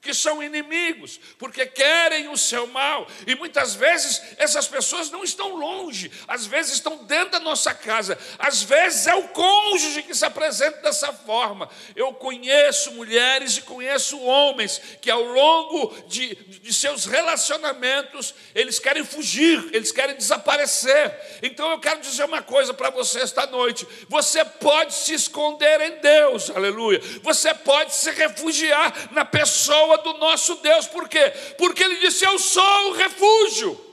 Que 0.00 0.14
são 0.14 0.42
inimigos, 0.42 1.18
porque 1.38 1.66
querem 1.66 2.28
o 2.28 2.36
seu 2.36 2.66
mal. 2.68 3.06
E 3.26 3.34
muitas 3.34 3.74
vezes 3.74 4.22
essas 4.38 4.68
pessoas 4.68 5.10
não 5.10 5.24
estão 5.24 5.56
longe, 5.56 6.10
às 6.26 6.46
vezes 6.46 6.74
estão 6.74 7.04
dentro 7.04 7.32
da 7.32 7.40
nossa 7.40 7.74
casa, 7.74 8.16
às 8.38 8.62
vezes 8.62 9.06
é 9.06 9.14
o 9.14 9.28
cônjuge 9.28 10.04
que 10.04 10.14
se 10.14 10.24
apresenta 10.24 10.82
dessa 10.82 11.12
forma. 11.12 11.68
Eu 11.96 12.12
conheço 12.14 12.92
mulheres 12.92 13.56
e 13.56 13.62
conheço 13.62 14.20
homens 14.20 14.80
que 15.00 15.10
ao 15.10 15.22
longo 15.22 15.94
de, 16.06 16.34
de 16.34 16.72
seus 16.72 17.04
relacionamentos 17.04 18.34
eles 18.54 18.78
querem 18.78 19.04
fugir, 19.04 19.68
eles 19.72 19.90
querem 19.90 20.16
desaparecer. 20.16 21.38
Então 21.42 21.70
eu 21.72 21.80
quero 21.80 22.00
dizer 22.00 22.24
uma 22.24 22.42
coisa 22.42 22.72
para 22.72 22.90
você 22.90 23.20
esta 23.20 23.46
noite: 23.46 23.86
você 24.08 24.44
pode 24.44 24.94
se 24.94 25.12
esconder 25.12 25.80
em 25.80 25.98
Deus, 25.98 26.50
aleluia, 26.50 27.00
você 27.22 27.52
pode 27.52 27.94
se 27.94 28.10
refugiar 28.12 29.08
na 29.10 29.24
pessoa 29.24 29.87
pessoa 29.88 29.98
do 29.98 30.18
nosso 30.18 30.56
Deus. 30.56 30.86
Por 30.86 31.08
quê? 31.08 31.32
Porque 31.56 31.82
ele 31.82 31.96
disse: 31.96 32.24
Eu 32.24 32.38
sou 32.38 32.90
o 32.90 32.92
refúgio. 32.92 33.87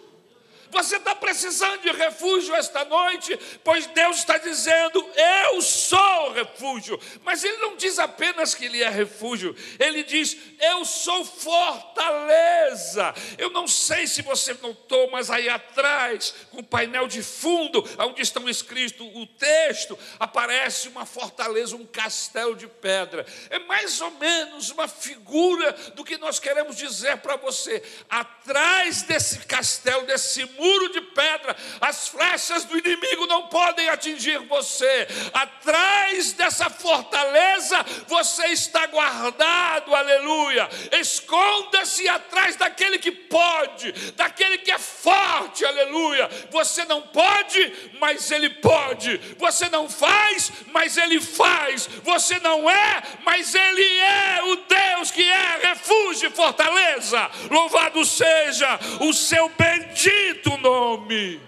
Você 0.76 0.98
está 0.98 1.16
precisando 1.16 1.80
de 1.84 1.92
refúgio 1.94 2.54
esta 2.54 2.84
noite, 2.84 3.40
pois 3.64 3.88
Deus 3.88 4.18
está 4.18 4.38
dizendo: 4.38 5.10
Eu 5.16 5.62
sou 5.62 6.28
o 6.28 6.34
refúgio. 6.34 7.00
Mas 7.24 7.46
Ele 7.46 7.56
não 7.58 7.78
diz 7.78 7.98
apenas 7.98 8.54
que 8.54 8.66
Ele 8.66 8.84
é 8.84 8.90
refúgio, 8.90 9.56
Ele 9.80 10.04
diz: 10.04 10.36
Eu 10.60 10.84
sou 10.84 11.24
fortaleza. 11.24 13.14
Eu 13.38 13.52
não 13.52 13.70
sei 13.70 14.06
se 14.06 14.22
você 14.22 14.54
notou, 14.62 15.10
mas 15.12 15.32
aí 15.32 15.48
atrás, 15.48 16.36
com 16.52 16.60
o 16.60 16.64
painel 16.64 17.08
de 17.08 17.24
fundo, 17.24 17.82
onde 18.00 18.22
estão 18.22 18.50
escrito 18.50 19.06
o 19.18 19.26
texto, 19.26 19.98
aparece 20.20 20.90
uma 20.90 21.06
fortaleza, 21.06 21.78
um 21.78 21.86
castelo 21.86 22.54
de 22.54 22.68
pedra. 22.68 23.26
É 23.50 23.60
mais 23.60 24.02
ou 24.02 24.12
menos 24.12 24.72
uma 24.72 24.90
figura 24.90 25.72
do 25.96 26.04
que 26.04 26.18
nós 26.18 26.38
queremos 26.38 26.76
dizer 26.76 27.20
para 27.20 27.38
você. 27.38 27.82
Atrás 28.10 29.04
desse 29.04 29.40
castelo, 29.46 30.06
desse 30.06 30.44
muro, 30.44 30.65
muro 30.66 30.90
de 30.90 31.02
pedra, 31.02 31.56
as 31.80 32.08
flechas 32.08 32.66
do 32.66 32.78
inimigo 32.78 33.28
não 33.28 33.48
podem 33.48 33.88
atingir 33.90 34.40
você. 34.48 35.08
Atrás 35.34 36.34
dessa 36.34 36.70
fortaleza 36.70 37.86
você 38.08 38.48
está 38.48 38.88
guardado, 38.88 39.94
aleluia. 39.94 40.68
Esconda-se 40.92 42.08
atrás 42.10 42.56
daquele 42.56 42.98
que 42.98 43.12
pode, 43.12 43.92
daquele 44.14 44.58
que 44.58 44.72
é 44.72 44.80
forte, 44.80 45.64
aleluia. 45.66 46.30
Você 46.50 46.84
não 46.86 47.02
pode, 47.02 47.92
mas 48.00 48.32
ele 48.32 48.50
pode. 48.50 49.18
Você 49.38 49.70
não 49.70 49.88
faz, 49.88 50.52
mas 50.72 50.98
ele 50.98 51.22
faz. 51.22 51.88
Você 52.04 52.40
não 52.40 52.70
é, 52.70 53.04
mas 53.24 53.54
ele 53.54 53.98
é 54.00 54.44
o 54.44 54.56
Deus 54.56 55.12
que 55.12 55.24
é 55.24 55.60
refúgio 55.70 56.30
e 56.30 56.34
fortaleza. 56.34 57.30
Louvado 57.52 58.04
seja 58.04 58.80
o 59.02 59.14
seu 59.14 59.50
bendito 59.50 60.45
nome. 60.58 61.42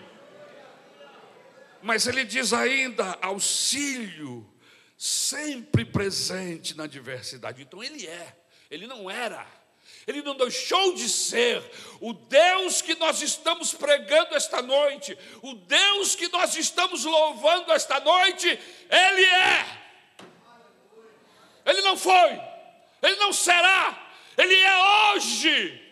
Mas 1.81 2.07
ele 2.07 2.25
diz 2.25 2.53
ainda: 2.53 3.17
auxílio, 3.21 4.45
sempre 4.97 5.85
presente 5.85 6.75
na 6.75 6.87
diversidade. 6.87 7.61
Então 7.61 7.83
ele 7.83 8.05
é, 8.07 8.35
ele 8.69 8.87
não 8.87 9.09
era, 9.09 9.45
ele 10.05 10.21
não 10.21 10.35
deixou 10.35 10.95
de 10.95 11.07
ser. 11.07 11.63
O 12.01 12.13
Deus 12.13 12.81
que 12.81 12.95
nós 12.95 13.21
estamos 13.21 13.73
pregando 13.73 14.35
esta 14.35 14.61
noite, 14.61 15.17
o 15.41 15.53
Deus 15.53 16.15
que 16.15 16.27
nós 16.29 16.55
estamos 16.55 17.05
louvando 17.05 17.71
esta 17.71 17.99
noite, 17.99 18.47
ele 18.47 19.25
é. 19.25 19.87
Ele 21.65 21.81
não 21.81 21.97
foi, 21.97 22.41
ele 23.01 23.15
não 23.17 23.33
será, 23.33 24.11
ele 24.37 24.55
é 24.55 25.13
hoje. 25.13 25.86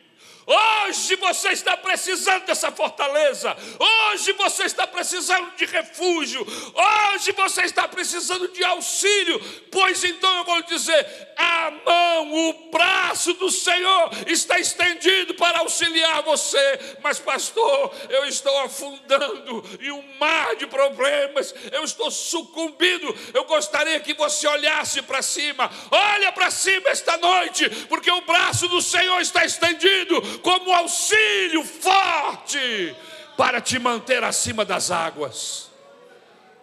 Hoje 0.48 1.16
você 1.16 1.50
está 1.50 1.76
precisando 1.76 2.46
dessa 2.46 2.72
fortaleza. 2.72 3.56
Hoje 3.80 4.32
você 4.34 4.64
está 4.66 4.86
precisando 4.86 5.56
de 5.56 5.66
refúgio. 5.66 6.46
Hoje 6.74 7.32
você 7.32 7.64
está 7.64 7.88
precisando 7.88 8.48
de 8.50 8.64
auxílio. 8.64 9.40
Pois 9.72 10.04
então 10.04 10.38
eu 10.38 10.44
vou 10.44 10.62
dizer: 10.62 11.34
a 11.36 11.72
mão, 11.72 12.34
o 12.50 12.54
braço 12.70 13.34
do 13.34 13.50
Senhor 13.50 14.12
está 14.28 14.60
estendido 14.60 15.34
para 15.34 15.60
auxiliar 15.60 16.22
você. 16.22 16.98
Mas, 17.02 17.18
pastor, 17.18 17.92
eu 18.10 18.26
estou 18.26 18.56
afundando 18.60 19.64
em 19.82 19.90
um 19.90 20.04
mar 20.20 20.56
de 20.58 20.68
problemas. 20.68 21.56
Eu 21.72 21.84
estou 21.84 22.12
sucumbindo. 22.12 23.16
Eu 23.34 23.46
gostaria 23.46 24.00
que 24.00 24.14
você 24.14 24.48
olhasse 24.48 25.02
para 25.02 25.24
cima. 25.24 25.72
Olha 25.90 26.32
para 26.32 26.52
cima 26.52 26.90
esta 26.90 27.18
noite, 27.18 27.68
porque 27.88 28.12
o 28.12 28.22
braço 28.22 28.68
do 28.68 28.80
Senhor 28.80 29.20
está 29.20 29.44
estendido 29.44 30.35
como 30.40 30.74
auxílio 30.74 31.64
forte 31.64 32.96
para 33.38 33.62
te 33.62 33.80
manter 33.80 34.24
acima 34.24 34.64
das 34.66 34.92
águas. 34.92 35.70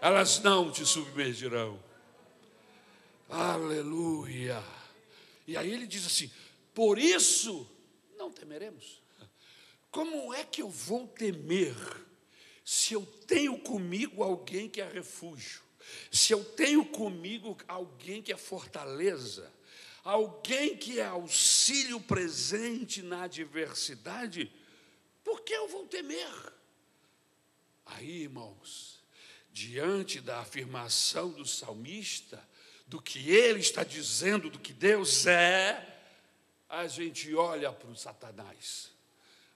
Elas 0.00 0.40
não 0.40 0.70
te 0.70 0.84
submergirão. 0.84 1.78
Aleluia. 3.28 4.62
E 5.46 5.56
aí 5.56 5.72
ele 5.72 5.86
diz 5.86 6.06
assim: 6.06 6.30
por 6.74 6.98
isso 6.98 7.68
não 8.18 8.30
temeremos. 8.30 9.00
Como 9.90 10.32
é 10.32 10.42
que 10.44 10.62
eu 10.62 10.68
vou 10.68 11.06
temer 11.06 11.74
se 12.64 12.94
eu 12.94 13.04
tenho 13.26 13.58
comigo 13.58 14.22
alguém 14.22 14.68
que 14.68 14.80
é 14.80 14.88
refúgio? 14.88 15.60
Se 16.10 16.32
eu 16.32 16.42
tenho 16.42 16.84
comigo 16.84 17.56
alguém 17.68 18.22
que 18.22 18.32
é 18.32 18.36
fortaleza? 18.36 19.52
Alguém 20.02 20.76
que 20.76 20.98
é 21.00 21.06
auxílio 21.06 22.00
presente 22.00 23.02
na 23.02 23.24
adversidade, 23.24 24.52
por 25.24 25.42
que 25.42 25.52
eu 25.52 25.68
vou 25.68 25.86
temer? 25.86 26.52
Aí, 27.86 28.22
irmãos, 28.22 29.02
diante 29.52 30.20
da 30.20 30.40
afirmação 30.40 31.30
do 31.30 31.46
salmista, 31.46 32.42
do 32.86 33.00
que 33.00 33.30
ele 33.30 33.60
está 33.60 33.84
dizendo, 33.84 34.50
do 34.50 34.58
que 34.58 34.72
Deus 34.72 35.26
é, 35.26 36.00
a 36.68 36.86
gente 36.86 37.34
olha 37.34 37.72
para 37.72 37.90
o 37.90 37.96
Satanás, 37.96 38.90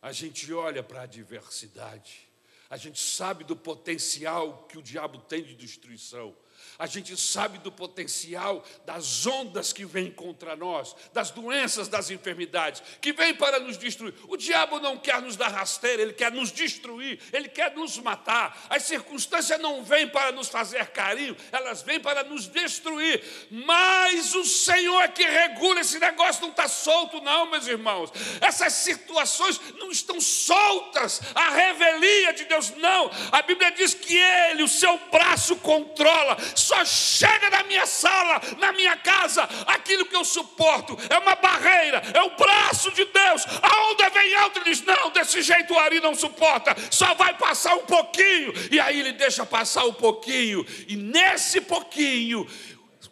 a 0.01 0.13
gente 0.13 0.53
olha 0.53 0.83
para 0.83 1.01
a 1.01 1.05
adversidade, 1.05 2.29
a 2.69 2.77
gente 2.77 3.01
sabe 3.01 3.45
do 3.45 3.57
potencial 3.57 4.67
que 4.69 4.79
o 4.79 4.83
diabo 4.83 5.19
tem 5.19 5.43
de 5.43 5.55
destruição, 5.55 6.37
a 6.79 6.87
gente 6.87 7.17
sabe 7.17 7.59
do 7.59 7.73
potencial 7.73 8.65
das 8.85 9.27
ondas 9.27 9.73
que 9.73 9.85
vêm 9.85 10.11
contra 10.11 10.55
nós, 10.55 10.95
das 11.13 11.31
doenças, 11.31 11.89
das 11.89 12.11
enfermidades, 12.11 12.83
que 13.01 13.13
vêm 13.13 13.35
para 13.35 13.59
nos 13.59 13.79
destruir. 13.79 14.15
O 14.29 14.37
diabo 14.37 14.79
não 14.79 14.97
quer 14.97 15.21
nos 15.23 15.37
dar 15.37 15.49
rasteira, 15.49 16.03
ele 16.03 16.13
quer 16.13 16.31
nos 16.31 16.53
destruir, 16.53 17.19
ele 17.33 17.49
quer 17.49 17.75
nos 17.75 17.99
matar. 17.99 18.67
As 18.69 18.83
circunstâncias 18.83 19.61
não 19.61 19.83
vêm 19.83 20.09
para 20.09 20.33
nos 20.33 20.49
fazer 20.49 20.87
carinho, 20.89 21.37
elas 21.51 21.83
vêm 21.83 22.01
para 22.01 22.25
nos 22.25 22.47
destruir. 22.47 23.23
Mas 23.51 24.35
o 24.35 24.45
Senhor 24.45 25.03
é 25.03 25.09
que 25.09 25.25
regula 25.25 25.81
esse 25.81 25.99
negócio, 25.99 26.43
não 26.43 26.51
está 26.51 26.69
solto, 26.69 27.21
não, 27.21 27.51
meus 27.51 27.67
irmãos. 27.67 28.11
Essas 28.41 28.73
situações 28.73 29.61
não 29.79 29.91
estão 29.91 30.21
soltas. 30.21 31.21
A 31.35 31.51
revelia 31.51 32.33
de 32.33 32.45
Deus, 32.45 32.71
não. 32.77 33.11
A 33.33 33.43
Bíblia 33.43 33.71
diz 33.71 33.95
que 33.95 34.17
Ele, 34.17 34.63
o 34.63 34.69
seu 34.69 34.99
braço 35.11 35.57
controla 35.57 36.37
só 36.61 36.85
chega 36.85 37.51
na 37.51 37.63
minha 37.65 37.87
sala, 37.87 38.41
na 38.59 38.73
minha 38.73 38.97
casa, 38.97 39.43
aquilo 39.67 40.07
que 40.07 40.17
eu 40.17 40.25
suporto 40.25 40.97
é 41.09 41.19
uma 41.19 41.35
barreira, 41.37 42.03
é 42.15 42.23
o 42.23 42.37
braço 42.37 42.91
de 42.93 43.05
Deus. 43.05 43.45
A 43.63 43.91
onda 43.91 44.11
vem 44.11 44.35
alta 44.35 44.61
e 44.61 44.65
diz: 44.65 44.83
Não, 44.83 45.11
desse 45.11 45.43
jeito 45.43 45.75
o 45.75 45.79
Ari 45.79 46.01
não 46.01 46.15
suporta, 46.15 46.75
só 46.91 47.15
vai 47.15 47.37
passar 47.37 47.75
um 47.75 47.85
pouquinho. 47.87 48.53
E 48.71 48.81
aí 48.81 49.01
ele 49.01 49.13
deixa 49.13 49.45
passar 49.45 49.85
um 49.85 49.93
pouquinho, 49.93 50.67
e 50.89 50.97
nesse 50.97 51.61
pouquinho, 51.61 52.47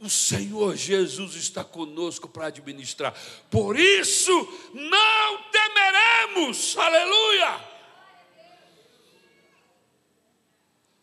o 0.00 0.10
Senhor 0.10 0.76
Jesus 0.76 1.34
está 1.34 1.64
conosco 1.64 2.28
para 2.28 2.46
administrar. 2.46 3.14
Por 3.50 3.78
isso, 3.78 4.70
não 4.74 5.42
temeremos, 5.50 6.76
aleluia. 6.76 7.60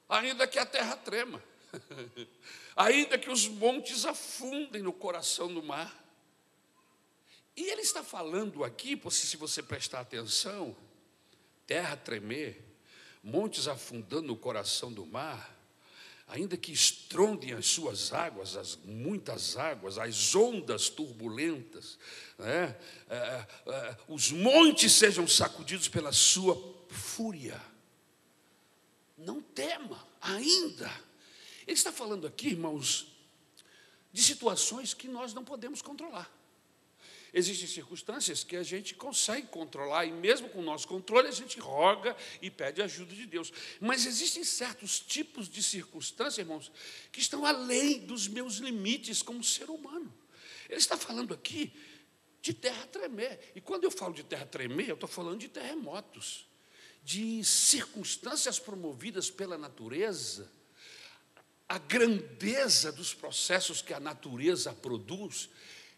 Ainda 0.10 0.46
que 0.46 0.60
a 0.60 0.66
terra 0.66 0.96
trema. 0.98 1.51
ainda 2.76 3.18
que 3.18 3.30
os 3.30 3.48
montes 3.48 4.06
afundem 4.06 4.82
no 4.82 4.94
coração 4.94 5.54
do 5.54 5.64
mar. 5.64 6.00
E 7.56 7.70
ele 7.70 7.82
está 7.82 8.04
falando 8.04 8.64
aqui, 8.64 9.00
se 9.10 9.38
você 9.38 9.62
prestar 9.62 10.00
atenção, 10.00 10.76
terra 11.68 11.98
tremer, 11.98 12.64
montes 13.24 13.68
afundando 13.68 14.28
no 14.28 14.38
coração 14.38 14.92
do 14.92 15.06
mar, 15.06 15.58
ainda 16.28 16.56
que 16.56 16.72
estrondem 16.72 17.52
as 17.54 17.66
suas 17.66 18.14
águas, 18.14 18.56
as 18.56 18.78
muitas 18.78 19.58
águas, 19.58 19.98
as 19.98 20.34
ondas 20.34 20.90
turbulentas, 20.90 22.00
né? 22.38 22.78
é, 23.10 23.16
é, 23.16 23.48
é 23.68 23.98
os 24.08 24.32
montes 24.32 24.94
sejam 24.94 25.28
sacudidos 25.28 25.90
pela 25.90 26.14
sua 26.14 26.56
fúria. 26.90 27.62
Não 29.18 29.42
tema, 29.42 30.08
ainda 30.22 31.11
ele 31.68 31.78
está 31.78 31.92
falando 31.92 32.28
aqui, 32.28 32.50
irmãos, 32.50 33.08
de 34.12 34.22
situações 34.22 34.94
que 34.94 35.08
nós 35.08 35.34
não 35.34 35.44
podemos 35.44 35.82
controlar. 35.82 36.32
Existem 37.34 37.68
circunstâncias 37.68 38.44
que 38.44 38.58
a 38.58 38.64
gente 38.64 38.94
consegue 38.94 39.48
controlar, 39.48 40.06
e 40.06 40.12
mesmo 40.12 40.50
com 40.50 40.60
o 40.60 40.64
nosso 40.64 40.86
controle, 40.86 41.30
a 41.30 41.32
gente 41.32 41.60
roga 41.60 42.16
e 42.42 42.52
pede 42.52 42.82
ajuda 42.82 43.16
de 43.16 43.26
Deus. 43.26 43.54
Mas 43.80 44.06
existem 44.06 44.44
certos 44.44 45.00
tipos 45.00 45.48
de 45.48 45.64
circunstâncias, 45.64 46.40
irmãos, 46.40 46.72
que 47.10 47.22
estão 47.22 47.46
além 47.46 48.00
dos 48.00 48.28
meus 48.28 48.56
limites 48.56 49.22
como 49.22 49.42
ser 49.42 49.70
humano. 49.70 50.14
Ele 50.68 50.80
está 50.80 50.98
falando 50.98 51.34
aqui 51.34 51.72
de 52.42 52.54
terra 52.54 52.86
tremer. 52.88 53.54
E 53.56 53.62
quando 53.62 53.86
eu 53.86 53.92
falo 53.92 54.14
de 54.14 54.24
terra 54.24 54.46
tremer, 54.46 54.90
eu 54.90 54.96
estou 54.96 55.08
falando 55.08 55.40
de 55.40 55.48
terremotos, 55.48 56.46
de 57.02 57.44
circunstâncias 57.46 58.60
promovidas 58.60 59.32
pela 59.32 59.58
natureza, 59.58 60.52
a 61.72 61.78
grandeza 61.78 62.92
dos 62.92 63.14
processos 63.14 63.82
que 63.82 63.94
a 63.94 64.00
natureza 64.00 64.74
produz 64.74 65.50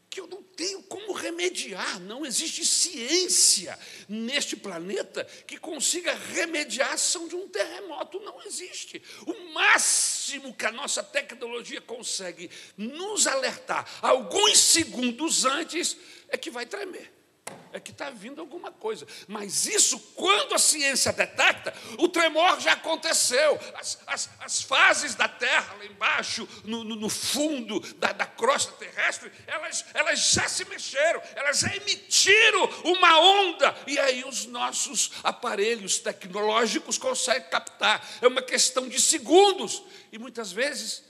que 0.07 0.19
eu 0.19 0.27
não 0.27 0.43
tenho 0.43 0.83
como 0.83 1.13
remediar. 1.13 1.99
Não 1.99 2.23
existe 2.23 2.63
ciência 2.63 3.79
neste 4.07 4.55
planeta 4.55 5.25
que 5.47 5.57
consiga 5.57 6.13
remediar 6.13 6.91
a 6.91 6.93
ação 6.93 7.27
de 7.27 7.36
um 7.36 7.47
terremoto. 7.49 8.19
Não 8.19 8.39
existe. 8.43 9.01
O 9.25 9.51
máximo 9.51 10.53
que 10.53 10.67
a 10.67 10.71
nossa 10.71 11.01
tecnologia 11.01 11.81
consegue 11.81 12.51
nos 12.77 13.25
alertar 13.25 13.89
alguns 13.99 14.59
segundos 14.59 15.43
antes 15.43 15.97
é 16.29 16.38
que 16.38 16.51
vai 16.51 16.67
tremer 16.67 17.22
é 17.72 17.80
que 17.80 17.92
está 17.92 18.10
vindo 18.10 18.39
alguma 18.39 18.72
coisa. 18.72 19.06
Mas 19.28 19.66
isso, 19.66 20.00
quando 20.16 20.54
a 20.54 20.60
ciência 20.60 21.12
detecta, 21.12 21.74
o 21.98 22.08
tremor 22.08 22.60
já 22.60 22.74
aconteceu. 22.74 23.60
As, 23.76 24.00
as, 24.08 24.30
as 24.39 24.62
fases 24.62 25.16
da 25.16 25.28
Terra 25.28 25.76
lá 25.78 25.86
embaixo, 25.86 26.48
no, 26.63 26.84
no, 26.84 26.96
no 26.96 27.10
fundo 27.10 27.80
da, 27.96 28.12
da, 28.12 28.26
crosta 28.26 28.72
terrestre, 28.74 29.32
elas, 29.48 29.86
elas 29.94 30.32
já 30.32 30.48
se 30.48 30.66
mexeram, 30.66 31.22
elas 31.36 31.60
já 31.60 31.76
emitiram 31.76 32.66
uma 32.84 33.20
onda. 33.20 33.76
E 33.88 33.98
aí 34.00 34.24
os 34.24 34.46
nossos 34.46 35.12
aparelhos 35.24 36.00
tecnológicos 36.00 36.98
conseguem 36.98 37.50
captar. 37.50 38.08
É 38.22 38.28
uma 38.28 38.42
questão 38.42 38.88
de 38.88 39.00
segundos. 39.02 39.84
E 40.12 40.18
muitas 40.18 40.52
vezes, 40.52 41.04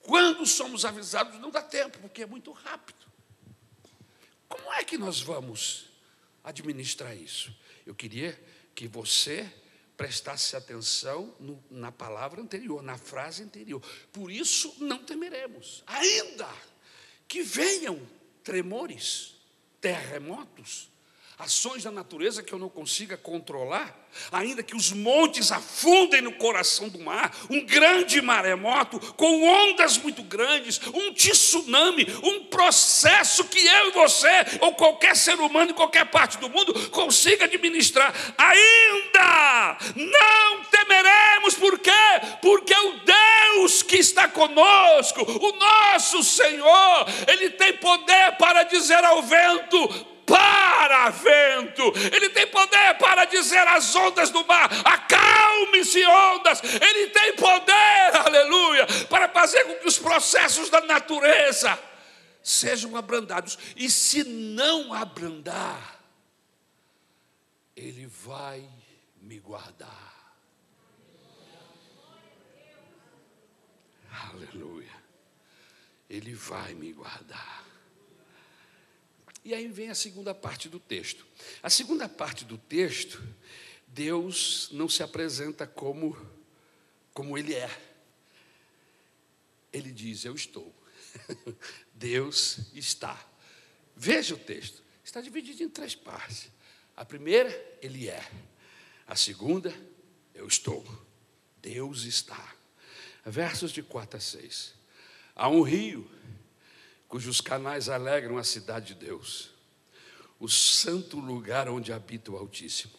quando 0.00 0.46
somos 0.46 0.84
avisados, 0.84 1.40
não 1.40 1.50
dá 1.50 1.62
tempo, 1.62 1.98
porque 1.98 2.22
é 2.22 2.26
muito 2.26 2.52
rápido. 2.52 3.03
Como 4.54 4.72
é 4.72 4.84
que 4.84 4.96
nós 4.96 5.20
vamos 5.20 5.86
administrar 6.44 7.16
isso. 7.16 7.52
Eu 7.84 7.92
queria 7.92 8.40
que 8.72 8.86
você 8.86 9.52
prestasse 9.96 10.54
atenção 10.54 11.34
no, 11.40 11.60
na 11.68 11.90
palavra 11.90 12.40
anterior, 12.40 12.80
na 12.80 12.96
frase 12.96 13.42
anterior. 13.42 13.82
Por 14.12 14.30
isso 14.30 14.72
não 14.78 15.04
temeremos, 15.04 15.82
ainda 15.88 16.48
que 17.26 17.42
venham 17.42 18.00
tremores, 18.44 19.34
terremotos, 19.80 20.88
ações 21.38 21.82
da 21.82 21.90
natureza 21.90 22.42
que 22.42 22.52
eu 22.52 22.58
não 22.58 22.68
consiga 22.68 23.16
controlar, 23.16 23.92
ainda 24.30 24.62
que 24.62 24.76
os 24.76 24.92
montes 24.92 25.50
afundem 25.50 26.22
no 26.22 26.32
coração 26.34 26.88
do 26.88 27.00
mar, 27.00 27.36
um 27.50 27.64
grande 27.66 28.22
maremoto 28.22 29.00
com 29.14 29.42
ondas 29.42 29.98
muito 29.98 30.22
grandes, 30.22 30.80
um 30.94 31.12
tsunami, 31.12 32.06
um 32.22 32.44
processo 32.44 33.44
que 33.44 33.66
eu 33.66 33.88
e 33.88 33.92
você, 33.92 34.28
ou 34.60 34.74
qualquer 34.74 35.16
ser 35.16 35.34
humano 35.40 35.72
em 35.72 35.74
qualquer 35.74 36.06
parte 36.06 36.38
do 36.38 36.48
mundo, 36.48 36.90
consiga 36.90 37.46
administrar. 37.46 38.14
Ainda 38.38 39.78
não 39.96 40.64
temeremos, 40.64 41.54
por 41.54 41.80
quê? 41.80 41.90
Porque 42.40 42.74
o 42.74 43.00
Deus 43.00 43.82
que 43.82 43.96
está 43.96 44.28
conosco, 44.28 45.22
o 45.22 45.52
nosso 45.56 46.22
Senhor, 46.22 47.06
Ele 47.26 47.50
tem 47.50 47.72
poder 47.74 48.36
para 48.38 48.62
dizer 48.62 49.04
ao 49.04 49.20
vento: 49.22 50.13
para 50.26 51.10
vento, 51.10 51.92
Ele 52.12 52.30
tem 52.30 52.46
poder 52.46 52.94
para 52.98 53.24
dizer 53.24 53.66
às 53.68 53.94
ondas 53.94 54.30
do 54.30 54.44
mar: 54.46 54.68
acalme-se, 54.84 56.04
ondas. 56.04 56.62
Ele 56.62 57.08
tem 57.08 57.34
poder, 57.36 58.16
aleluia, 58.26 58.86
para 59.08 59.28
fazer 59.28 59.64
com 59.64 59.74
que 59.76 59.88
os 59.88 59.98
processos 59.98 60.70
da 60.70 60.80
natureza 60.82 61.78
sejam 62.42 62.96
abrandados. 62.96 63.58
E 63.76 63.88
se 63.88 64.24
não 64.24 64.92
abrandar, 64.92 66.00
Ele 67.76 68.06
vai 68.06 68.68
me 69.20 69.38
guardar. 69.38 70.14
Aleluia. 74.32 74.92
Ele 76.08 76.34
vai 76.34 76.74
me 76.74 76.92
guardar. 76.92 77.53
E 79.44 79.52
aí 79.52 79.68
vem 79.68 79.90
a 79.90 79.94
segunda 79.94 80.34
parte 80.34 80.68
do 80.68 80.80
texto. 80.80 81.26
A 81.62 81.68
segunda 81.68 82.08
parte 82.08 82.44
do 82.44 82.56
texto, 82.56 83.22
Deus 83.86 84.70
não 84.72 84.88
se 84.88 85.02
apresenta 85.02 85.66
como 85.66 86.16
como 87.12 87.36
ele 87.38 87.54
é. 87.54 87.70
Ele 89.72 89.92
diz: 89.92 90.24
"Eu 90.24 90.34
estou". 90.34 90.74
Deus 91.94 92.58
está. 92.72 93.22
Veja 93.94 94.34
o 94.34 94.38
texto. 94.38 94.82
Está 95.04 95.20
dividido 95.20 95.62
em 95.62 95.68
três 95.68 95.94
partes. 95.94 96.48
A 96.96 97.04
primeira, 97.04 97.50
ele 97.82 98.08
é. 98.08 98.26
A 99.06 99.14
segunda, 99.14 99.72
eu 100.34 100.46
estou. 100.46 100.84
Deus 101.60 102.04
está. 102.04 102.54
Versos 103.24 103.72
de 103.72 103.82
4 103.82 104.16
a 104.16 104.20
6. 104.20 104.74
Há 105.34 105.48
um 105.48 105.62
rio 105.62 106.10
cujos 107.14 107.40
canais 107.40 107.88
alegram 107.88 108.38
a 108.38 108.42
cidade 108.42 108.88
de 108.92 109.06
Deus, 109.06 109.50
o 110.40 110.48
santo 110.48 111.20
lugar 111.20 111.68
onde 111.68 111.92
habita 111.92 112.32
o 112.32 112.36
Altíssimo. 112.36 112.98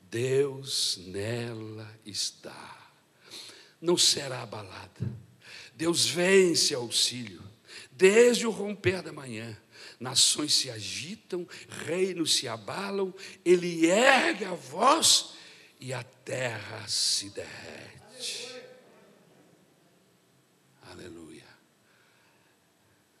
Deus 0.00 0.98
nela 1.08 1.86
está, 2.06 2.90
não 3.78 3.94
será 3.94 4.40
abalada. 4.40 5.02
Deus 5.74 6.08
seu 6.56 6.80
auxílio, 6.80 7.42
desde 7.92 8.46
o 8.46 8.50
romper 8.50 9.02
da 9.02 9.12
manhã. 9.12 9.54
Nações 10.00 10.54
se 10.54 10.70
agitam, 10.70 11.46
reinos 11.84 12.36
se 12.36 12.48
abalam, 12.48 13.12
ele 13.44 13.84
ergue 13.84 14.46
a 14.46 14.54
voz 14.54 15.34
e 15.78 15.92
a 15.92 16.02
terra 16.02 16.88
se 16.88 17.28
derrete. 17.28 17.96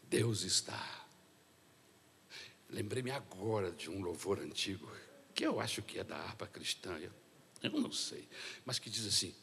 Deus 0.08 0.42
está. 0.42 1.06
Lembrei-me 2.68 3.10
agora 3.10 3.70
de 3.70 3.90
um 3.90 4.02
louvor 4.02 4.40
antigo, 4.40 4.90
que 5.34 5.46
eu 5.46 5.60
acho 5.60 5.82
que 5.82 5.98
é 5.98 6.04
da 6.04 6.16
harpa 6.16 6.46
cristã, 6.46 6.98
eu 7.62 7.70
não 7.70 7.92
sei, 7.92 8.28
mas 8.64 8.78
que 8.78 8.90
diz 8.90 9.06
assim: 9.06 9.34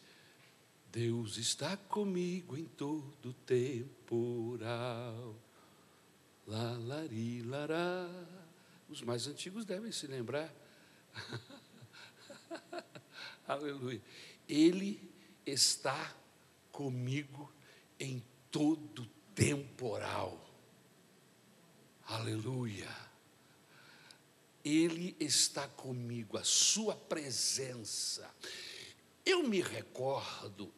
Deus 0.91 1.37
está 1.37 1.75
comigo 1.75 2.55
em 2.55 2.65
todo 2.65 3.33
temporal. 3.45 5.35
Lalari, 6.45 7.41
lará. 7.41 8.07
Os 8.89 9.01
mais 9.01 9.27
antigos 9.27 9.65
devem 9.65 9.91
se 9.91 10.07
lembrar. 10.07 10.53
Aleluia. 13.47 14.01
Ele 14.47 15.01
está 15.45 16.15
comigo 16.71 17.51
em 17.99 18.21
todo 18.51 19.05
temporal. 19.33 20.52
Aleluia. 22.05 22.89
Ele 24.63 25.15
está 25.19 25.67
comigo, 25.67 26.37
a 26.37 26.43
sua 26.43 26.95
presença. 26.95 28.29
Eu 29.25 29.43
me 29.43 29.61
recordo 29.61 30.73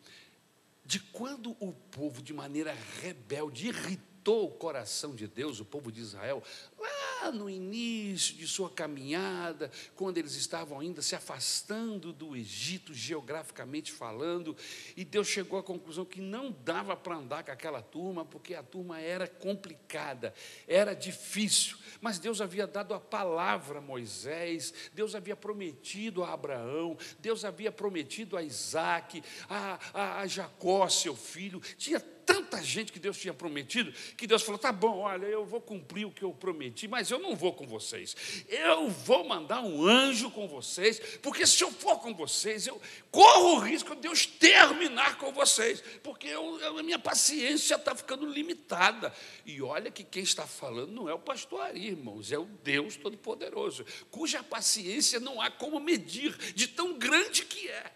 de 0.84 1.00
quando 1.00 1.56
o 1.60 1.74
povo, 1.74 2.22
de 2.22 2.34
maneira 2.34 2.74
rebelde, 3.02 3.68
irritou 3.68 4.46
o 4.46 4.52
coração 4.52 5.16
de 5.16 5.28
Deus, 5.28 5.60
o 5.60 5.66
povo 5.66 5.92
de 5.92 6.02
Israel, 6.02 6.44
lá 6.78 6.95
no 7.34 7.50
início 7.50 8.36
de 8.36 8.48
sua 8.48 8.70
caminhada, 8.70 9.72
quando 9.96 10.18
eles 10.18 10.36
estavam 10.36 10.80
ainda 10.80 11.02
se 11.02 11.16
afastando 11.16 12.14
do 12.14 12.36
Egito, 12.36 12.94
geograficamente 12.94 13.92
falando, 13.92 14.56
e 14.96 15.04
Deus 15.04 15.28
chegou 15.28 15.60
à 15.60 15.64
conclusão 15.64 16.06
que 16.06 16.22
não 16.22 16.52
dava 16.52 16.96
para 16.96 17.16
andar 17.16 17.44
com 17.44 17.52
aquela 17.52 17.82
turma, 17.82 18.26
porque 18.26 18.54
a 18.54 18.64
turma 18.64 19.00
era 19.00 19.28
complicada, 19.28 20.34
era 20.68 20.94
difícil, 20.94 21.78
mas 22.02 22.20
Deus 22.20 22.42
havia 22.42 22.68
dado 22.68 22.94
a 22.94 23.00
palavra 23.00 23.80
a 23.80 23.82
Moisés, 23.82 24.74
Deus 24.94 25.16
havia 25.16 25.36
prometido 25.36 26.24
a 26.24 26.34
Abraão, 26.34 26.98
Deus 27.20 27.44
havia 27.44 27.72
prometido 27.72 28.38
a 28.38 28.44
Isaac, 28.44 29.24
a, 29.50 29.80
a, 29.94 30.20
a 30.22 30.28
Jacó, 30.28 30.88
seu 30.90 31.16
filho, 31.16 31.60
tinha 31.78 32.00
tanta 32.26 32.62
gente 32.64 32.92
que 32.92 33.00
Deus 33.00 33.18
tinha 33.18 33.34
prometido, 33.34 33.92
que 34.16 34.26
Deus 34.28 34.42
falou: 34.44 34.58
tá 34.58 34.72
bom, 34.72 35.00
olha, 35.00 35.26
eu 35.26 35.46
vou 35.46 35.62
cumprir 35.62 36.06
o 36.06 36.12
que 36.12 36.24
eu 36.24 36.34
prometi, 36.34 36.88
mas 36.88 37.12
eu 37.12 37.20
não 37.20 37.36
vou 37.36 37.54
com 37.54 37.68
vocês. 37.68 38.16
Eu 38.48 38.90
vou 38.90 39.28
mandar 39.28 39.62
um 39.62 39.86
anjo 39.86 40.32
com 40.32 40.48
vocês, 40.48 41.00
porque 41.22 41.46
se 41.46 41.64
eu 41.64 41.72
for 41.72 42.00
com 42.00 42.14
vocês, 42.14 42.68
eu 42.68 42.82
corro 43.12 43.56
o 43.56 43.60
risco 43.60 43.96
de 43.96 44.02
Deus 44.02 44.26
terminar 44.26 45.18
com 45.18 45.32
vocês, 45.32 45.82
porque 46.04 46.28
eu, 46.28 46.78
a 46.78 46.84
minha 46.84 47.00
paciência 47.00 47.76
está 47.76 47.96
ficando 47.96 48.26
limitada. 48.26 49.14
E 49.46 49.62
olha 49.62 49.92
que 49.92 50.04
quem 50.04 50.24
está 50.24 50.48
falando 50.48 50.92
não 50.92 51.10
é 51.10 51.14
o 51.14 51.20
pastor 51.20 51.76
irmãos, 51.76 52.32
é 52.32 52.38
o 52.38 52.46
Deus 52.46 52.96
Todo-Poderoso, 52.96 53.86
cuja 54.10 54.44
paciência 54.44 55.20
não 55.20 55.42
há 55.42 55.50
como 55.50 55.80
medir, 55.80 56.36
de 56.54 56.68
tão 56.68 56.98
grande 56.98 57.46
que 57.46 57.68
é. 57.70 57.92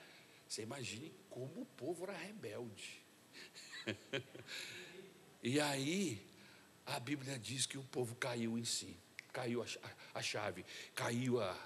Você 0.48 0.64
imagine 0.64 1.14
como 1.30 1.62
o 1.62 1.66
povo 1.66 2.06
era 2.06 2.18
rebelde. 2.18 2.99
e 5.44 5.60
aí, 5.60 6.26
a 6.86 7.00
Bíblia 7.00 7.38
diz 7.38 7.66
que 7.66 7.78
o 7.78 7.84
povo 7.84 8.16
caiu 8.16 8.58
em 8.58 8.66
si, 8.66 8.98
caiu 9.32 9.64
a, 10.14 10.22
chave, 10.22 10.66
caiu 10.96 11.42
a, 11.42 11.58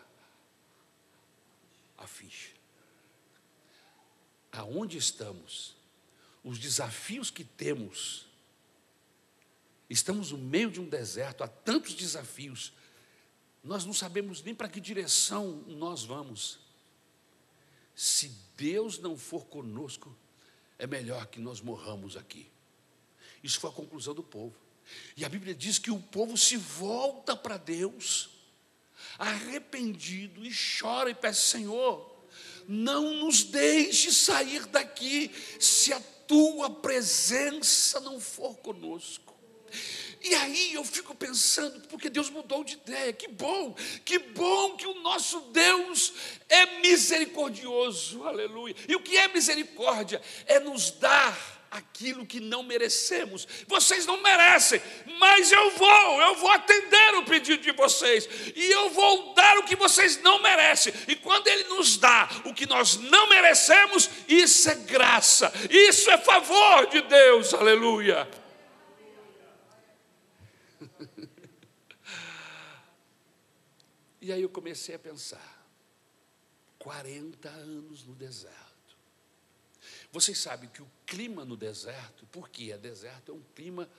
a 1.97 2.07
ficha. 2.07 2.51
Aonde 4.51 4.97
estamos? 4.97 5.75
Os 6.43 6.59
desafios 6.59 7.31
que 7.31 7.43
temos. 7.43 8.27
Estamos 9.89 10.31
no 10.31 10.38
meio 10.38 10.69
de 10.69 10.81
um 10.81 10.89
deserto, 10.89 11.43
há 11.43 11.47
tantos 11.47 11.93
desafios. 11.93 12.73
Nós 13.63 13.86
não 13.86 13.93
sabemos 13.93 14.41
nem 14.43 14.53
para 14.53 14.67
que 14.67 14.81
direção 14.81 15.63
nós 15.67 16.03
vamos. 16.03 16.59
Se 17.95 18.29
Deus 18.57 18.99
não 18.99 19.17
for 19.17 19.45
conosco, 19.45 20.15
é 20.77 20.88
melhor 20.88 21.27
que 21.27 21.39
nós 21.39 21.62
morramos 21.62 22.17
aqui. 22.17 22.49
Isso 23.43 23.59
foi 23.59 23.69
a 23.69 23.73
conclusão 23.73 24.13
do 24.13 24.23
povo. 24.23 24.55
E 25.15 25.23
a 25.23 25.29
Bíblia 25.29 25.53
diz 25.53 25.79
que 25.79 25.91
o 25.91 25.99
povo 25.99 26.38
se 26.38 26.57
volta 26.57 27.36
para 27.36 27.57
Deus, 27.57 28.29
arrependido, 29.17 30.45
e 30.45 30.51
chora 30.51 31.09
e 31.09 31.15
pede: 31.15 31.38
Senhor, 31.38 32.13
não 32.67 33.13
nos 33.13 33.43
deixe 33.43 34.12
sair 34.12 34.65
daqui 34.67 35.31
se 35.59 35.93
a 35.93 35.99
tua 36.27 36.69
presença 36.69 37.99
não 37.99 38.19
for 38.19 38.55
conosco. 38.57 39.33
E 40.23 40.33
aí 40.36 40.73
eu 40.73 40.86
fico 40.86 41.13
pensando, 41.13 41.81
porque 41.89 42.09
Deus 42.09 42.29
mudou 42.29 42.63
de 42.63 42.75
ideia, 42.75 43.12
que 43.12 43.27
bom, 43.27 43.75
que 44.05 44.17
bom 44.17 44.77
que 44.77 44.88
o 44.88 45.01
nosso 45.01 45.41
Deus 45.51 46.13
é 46.47 46.79
misericordioso, 46.79 48.23
aleluia. 48.23 48.73
E 48.88 48.95
o 48.95 49.01
que 49.01 49.17
é 49.17 49.27
misericórdia? 49.27 50.21
É 50.45 50.62
nos 50.62 50.91
dar 50.91 51.38
aquilo 51.69 52.25
que 52.25 52.39
não 52.39 52.63
merecemos. 52.63 53.45
Vocês 53.67 54.05
não 54.05 54.21
merecem, 54.21 54.81
mas 55.19 55.51
eu 55.51 55.71
vou, 55.71 56.21
eu 56.21 56.36
vou 56.36 56.51
atender 56.51 57.15
o 57.15 57.25
pedido 57.25 57.62
de 57.62 57.71
vocês, 57.71 58.29
e 58.55 58.71
eu 58.71 58.91
vou 58.91 59.33
dar 59.33 59.57
o 59.57 59.63
que 59.63 59.75
vocês 59.75 60.21
não 60.21 60.41
merecem. 60.41 60.93
E 61.07 61.17
quando 61.17 61.47
Ele 61.47 61.65
nos 61.65 61.97
dá 61.97 62.29
o 62.45 62.53
que 62.53 62.65
nós 62.65 62.95
não 62.95 63.27
merecemos, 63.27 64.09
isso 64.27 64.69
é 64.69 64.75
graça, 64.75 65.51
isso 65.69 66.09
é 66.09 66.17
favor 66.17 66.88
de 66.88 67.01
Deus, 67.01 67.53
aleluia. 67.53 68.42
E 74.23 74.31
aí 74.31 74.41
eu 74.41 74.49
comecei 74.49 74.95
a 74.95 74.99
pensar: 74.99 75.67
40 76.79 77.49
anos 77.49 78.05
no 78.05 78.15
deserto. 78.15 78.97
Vocês 80.13 80.38
sabem 80.38 80.69
que 80.69 80.81
o 80.81 80.89
clima 81.05 81.43
no 81.43 81.57
deserto, 81.57 82.25
porque 82.31 82.71
é 82.71 82.77
deserto, 82.77 83.33
é 83.33 83.36
um 83.36 83.43
clima 83.53 83.89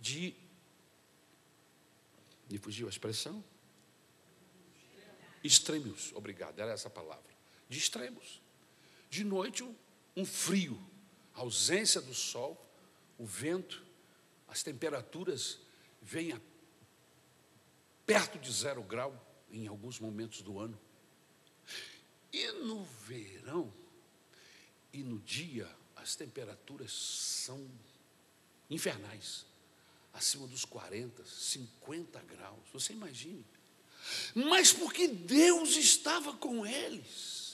de. 0.00 0.34
Me 2.48 2.56
fugiu 2.56 2.86
a 2.86 2.90
expressão? 2.90 3.44
Extremos, 5.44 6.12
obrigado, 6.14 6.58
era 6.58 6.72
essa 6.72 6.88
palavra. 6.88 7.36
De 7.68 7.76
extremos. 7.76 8.40
De 9.10 9.22
noite, 9.22 9.62
um, 9.62 9.74
um 10.16 10.24
frio, 10.24 10.82
ausência 11.34 12.00
do 12.00 12.14
sol, 12.14 12.66
o 13.18 13.26
vento, 13.26 13.84
as 14.48 14.62
temperaturas 14.62 15.58
vêm 16.00 16.32
a 16.32 16.40
perto 18.06 18.38
de 18.38 18.50
zero 18.52 18.82
grau 18.82 19.14
em 19.50 19.66
alguns 19.66 19.98
momentos 19.98 20.40
do 20.40 20.58
ano. 20.58 20.78
E 22.32 22.52
no 22.52 22.84
verão 22.84 23.72
e 24.92 25.02
no 25.02 25.18
dia, 25.18 25.68
as 25.96 26.14
temperaturas 26.14 26.92
são 26.92 27.68
infernais 28.70 29.44
acima 30.16 30.46
dos 30.46 30.64
40, 30.64 31.24
50 31.24 32.20
graus. 32.22 32.64
Você 32.72 32.92
imagine. 32.94 33.44
Mas 34.34 34.72
porque 34.72 35.06
Deus 35.06 35.76
estava 35.76 36.32
com 36.34 36.66
eles. 36.66 37.45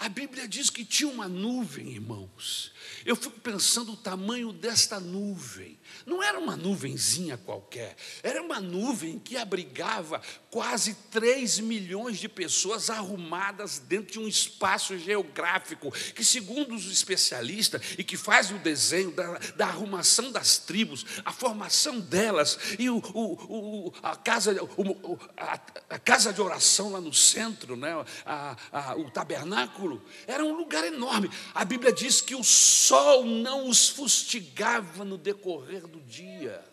A 0.00 0.08
Bíblia 0.08 0.48
diz 0.48 0.70
que 0.70 0.82
tinha 0.82 1.10
uma 1.10 1.28
nuvem, 1.28 1.90
irmãos, 1.90 2.72
eu 3.04 3.14
fico 3.14 3.38
pensando 3.38 3.92
o 3.92 3.96
tamanho 3.98 4.50
desta 4.50 4.98
nuvem. 4.98 5.78
Não 6.06 6.22
era 6.22 6.38
uma 6.38 6.56
nuvenzinha 6.56 7.36
qualquer, 7.36 7.94
era 8.22 8.42
uma 8.42 8.58
nuvem 8.60 9.18
que 9.18 9.36
abrigava 9.36 10.22
quase 10.50 10.94
3 11.10 11.60
milhões 11.60 12.18
de 12.18 12.28
pessoas 12.28 12.90
arrumadas 12.90 13.78
dentro 13.78 14.12
de 14.12 14.18
um 14.18 14.26
espaço 14.26 14.98
geográfico, 14.98 15.92
que, 16.12 16.24
segundo 16.24 16.74
os 16.74 16.90
especialistas, 16.90 17.80
e 17.96 18.02
que 18.02 18.16
fazem 18.16 18.56
o 18.56 18.60
desenho 18.60 19.12
da, 19.12 19.38
da 19.56 19.66
arrumação 19.66 20.32
das 20.32 20.58
tribos, 20.58 21.06
a 21.24 21.32
formação 21.32 22.00
delas, 22.00 22.58
e 22.78 22.90
o, 22.90 22.96
o, 23.14 23.88
o 23.88 23.94
a, 24.02 24.16
casa, 24.16 24.56
o, 24.76 25.18
a, 25.36 25.60
a, 25.88 25.98
casa 25.98 26.32
de 26.32 26.40
oração 26.40 26.92
lá 26.92 27.00
no 27.00 27.14
centro, 27.14 27.76
né, 27.76 28.04
a, 28.26 28.56
o 28.96 29.08
tabernáculo, 29.10 30.04
era 30.26 30.44
um 30.44 30.56
lugar 30.56 30.84
enorme. 30.84 31.30
A 31.54 31.64
Bíblia 31.64 31.92
diz 31.92 32.20
que 32.20 32.34
o 32.34 32.42
sol 32.42 33.24
não 33.24 33.68
os 33.68 33.88
fustigava 33.88 35.04
no 35.04 35.16
decorrer 35.16 35.86
do 35.86 36.00
dia. 36.00 36.69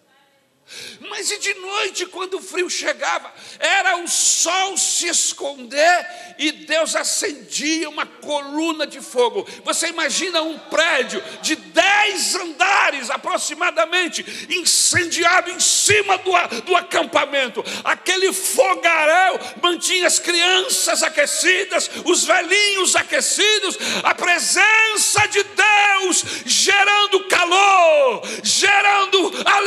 Mas 1.09 1.31
e 1.31 1.37
de 1.39 1.53
noite, 1.55 2.05
quando 2.07 2.35
o 2.35 2.41
frio 2.41 2.69
chegava, 2.69 3.33
era 3.59 3.97
o 3.97 4.07
sol 4.07 4.77
se 4.77 5.07
esconder 5.07 6.05
e 6.37 6.51
Deus 6.51 6.95
acendia 6.95 7.89
uma 7.89 8.05
coluna 8.05 8.85
de 8.85 8.99
fogo. 8.99 9.47
Você 9.63 9.87
imagina 9.87 10.41
um 10.41 10.59
prédio 10.59 11.23
de 11.41 11.55
dez 11.55 12.35
andares 12.35 13.09
aproximadamente, 13.09 14.25
incendiado 14.49 15.49
em 15.51 15.59
cima 15.59 16.17
do, 16.17 16.31
do 16.61 16.75
acampamento. 16.75 17.63
Aquele 17.83 18.33
fogaréu 18.33 19.39
mantinha 19.61 20.05
as 20.05 20.19
crianças 20.19 21.01
aquecidas, 21.01 21.89
os 22.05 22.25
velhinhos 22.25 22.95
aquecidos, 22.95 23.77
a 24.03 24.13
presença 24.13 25.27
de 25.27 25.43
Deus 25.43 26.23
gerando 26.45 27.23
calor, 27.25 28.21
gerando, 28.43 29.33
aleluia, 29.45 29.66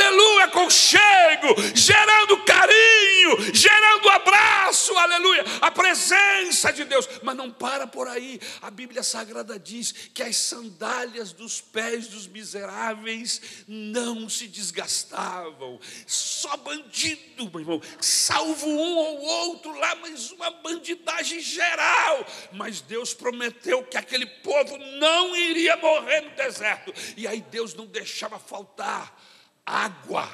aconchego, 0.51 1.55
gerando 1.73 2.43
carinho, 2.43 3.53
gerando 3.53 4.09
abraço, 4.09 4.95
aleluia, 4.97 5.43
a 5.61 5.71
presença 5.71 6.71
de 6.71 6.83
Deus. 6.83 7.07
Mas 7.23 7.35
não 7.35 7.49
para 7.49 7.87
por 7.87 8.07
aí, 8.07 8.39
a 8.61 8.69
Bíblia 8.69 9.01
Sagrada 9.01 9.57
diz 9.57 9.91
que 10.13 10.21
as 10.21 10.35
sandálias 10.35 11.31
dos 11.31 11.61
pés 11.61 12.07
dos 12.07 12.27
miseráveis 12.27 13.41
não 13.67 14.29
se 14.29 14.47
desgastavam, 14.47 15.79
só 16.05 16.57
bandido, 16.57 17.49
meu 17.49 17.59
irmão, 17.61 17.81
salvo 17.99 18.67
um 18.67 18.97
ou 18.97 19.21
outro 19.21 19.73
lá, 19.79 19.95
mas 19.95 20.31
uma 20.31 20.51
bandidagem 20.51 21.39
geral. 21.39 22.25
Mas 22.51 22.81
Deus 22.81 23.13
prometeu 23.13 23.83
que 23.83 23.97
aquele 23.97 24.25
povo 24.25 24.77
não 24.77 25.35
iria 25.35 25.77
morrer 25.77 26.21
no 26.21 26.31
deserto, 26.31 26.93
e 27.15 27.27
aí 27.27 27.41
Deus 27.49 27.73
não 27.73 27.85
deixava 27.85 28.37
faltar 28.37 29.30
água, 29.65 30.29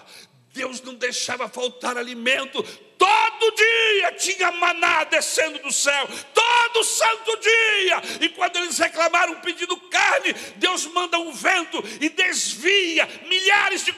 Deus 0.57 0.81
não 0.81 0.95
deixava 0.95 1.47
faltar 1.47 1.97
alimento, 1.97 2.63
todo 2.97 3.55
dia 3.55 4.11
tinha 4.13 4.51
maná 4.53 5.03
descendo 5.03 5.59
do 5.59 5.71
céu, 5.71 6.07
todo 6.33 6.83
santo 6.83 7.37
dia. 7.37 8.01
E 8.21 8.29
quando 8.29 8.57
eles 8.57 8.77
reclamaram 8.79 9.39
pedindo 9.39 9.77
carne, 9.81 10.33
Deus 10.55 10.87
manda 10.87 11.19
um 11.19 11.31
vento 11.31 11.77
e 12.01 12.09
desvia 12.09 13.07
milhares 13.27 13.85
de 13.85 13.93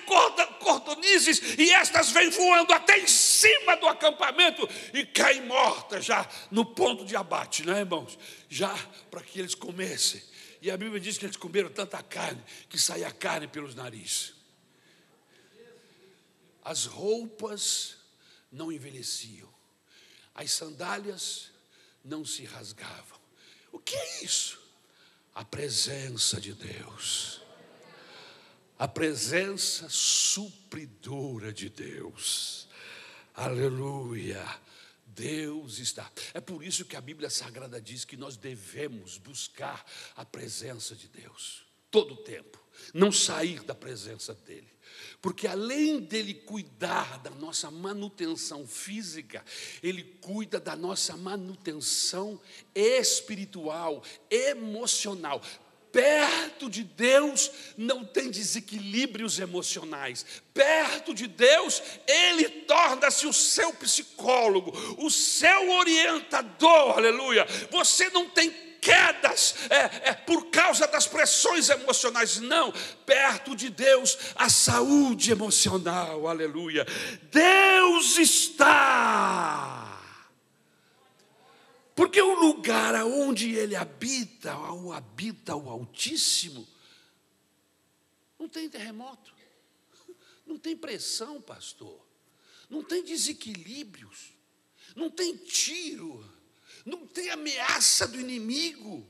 cordonizes, 0.60 1.58
e 1.58 1.72
estas 1.72 2.12
vêm 2.12 2.30
voando 2.30 2.74
até 2.74 3.00
em 3.00 3.08
cima 3.08 3.78
do 3.78 3.88
acampamento 3.88 4.68
e 4.94 5.06
caem 5.06 5.44
mortas 5.44 6.04
já 6.04 6.28
no 6.52 6.66
ponto 6.66 7.06
de 7.06 7.16
abate, 7.16 7.66
não 7.66 7.74
é, 7.74 7.80
irmãos? 7.80 8.20
Já 8.50 8.76
para 9.10 9.22
que 9.22 9.40
eles 9.40 9.56
comessem. 9.56 10.22
E 10.62 10.70
a 10.70 10.76
Bíblia 10.76 11.00
diz 11.00 11.18
que 11.18 11.26
eles 11.26 11.38
comeram 11.38 11.70
tanta 11.70 12.04
carne 12.04 12.44
que 12.68 12.78
saía 12.78 13.10
carne 13.12 13.48
pelos 13.48 13.76
narizes 13.76 14.39
as 16.70 16.86
roupas 16.86 17.96
não 18.52 18.72
envelheciam, 18.72 19.52
as 20.36 20.52
sandálias 20.52 21.50
não 22.06 22.24
se 22.24 22.46
rasgavam. 22.46 23.20
O 23.72 23.80
que 23.80 23.96
é 23.96 24.24
isso? 24.24 24.62
A 25.34 25.44
presença 25.44 26.40
de 26.40 26.54
Deus. 26.54 27.42
a 28.78 28.88
presença 28.88 29.90
supridora 29.90 31.52
de 31.52 31.70
Deus. 31.70 32.68
Aleluia. 33.34 34.46
Deus 35.08 35.80
está. 35.80 36.10
É 36.36 36.40
por 36.40 36.64
isso 36.64 36.86
que 36.86 36.96
a 36.96 37.02
Bíblia 37.02 37.32
Sagrada 37.32 37.82
diz 37.82 38.06
que 38.06 38.16
nós 38.16 38.38
devemos 38.38 39.18
buscar 39.18 39.84
a 40.16 40.24
presença 40.24 40.96
de 40.96 41.08
Deus 41.08 41.69
todo 41.92 42.14
o 42.14 42.18
tempo, 42.18 42.60
não 42.94 43.12
sair 43.12 43.64
da 43.64 43.76
presença 43.76 44.34
dele. 44.34 44.68
Porque 45.22 45.48
além 45.48 46.00
dele 46.00 46.34
cuidar 46.34 47.20
da 47.20 47.30
nossa 47.30 47.70
manutenção 47.70 48.66
física, 48.66 49.44
ele 49.84 50.04
cuida 50.22 50.60
da 50.60 50.76
nossa 50.76 51.18
manutenção 51.18 52.40
espiritual, 52.74 54.02
emocional 54.30 55.42
perto 55.92 56.70
de 56.70 56.84
Deus 56.84 57.52
não 57.76 58.06
tem 58.06 58.30
desequilíbrios 58.30 59.40
emocionais. 59.40 60.26
Perto 60.54 61.14
de 61.14 61.28
Deus, 61.28 61.82
Ele 62.08 62.48
torna-se 62.48 63.26
o 63.26 63.34
seu 63.34 63.74
psicólogo, 63.74 64.72
o 64.98 65.10
seu 65.10 65.72
orientador, 65.72 66.98
aleluia. 66.98 67.46
Você 67.72 68.10
não 68.10 68.30
tem 68.30 68.69
quedas 68.82 69.56
é, 69.70 70.10
é, 70.10 70.14
por 70.14 70.50
causa 70.50 70.88
das 70.88 71.08
pressões 71.08 71.70
emocionais, 71.70 72.40
não. 72.40 72.72
Perto 73.06 73.56
de 73.56 73.70
Deus, 73.70 74.18
a 74.36 74.50
saúde 74.50 75.32
emocional, 75.32 76.28
aleluia. 76.28 76.86
Deus 77.32 78.18
está. 78.18 79.90
Porque 81.96 82.22
o 82.22 82.40
lugar 82.40 82.96
onde 83.04 83.56
ele 83.56 83.76
habita, 83.76 84.58
ou 84.58 84.94
habita 84.94 85.56
o 85.56 85.70
Altíssimo, 85.70 86.66
não 88.40 88.48
tem 88.48 88.70
terremoto, 88.70 89.34
não 90.46 90.58
tem 90.58 90.78
pressão, 90.78 91.42
pastor, 91.42 92.00
não 92.70 92.82
tem 92.82 93.04
desequilíbrios, 93.04 94.32
não 94.96 95.10
tem 95.10 95.36
tiro, 95.36 96.24
não 96.86 97.06
tem 97.06 97.30
ameaça 97.30 98.08
do 98.08 98.20
inimigo. 98.20 99.08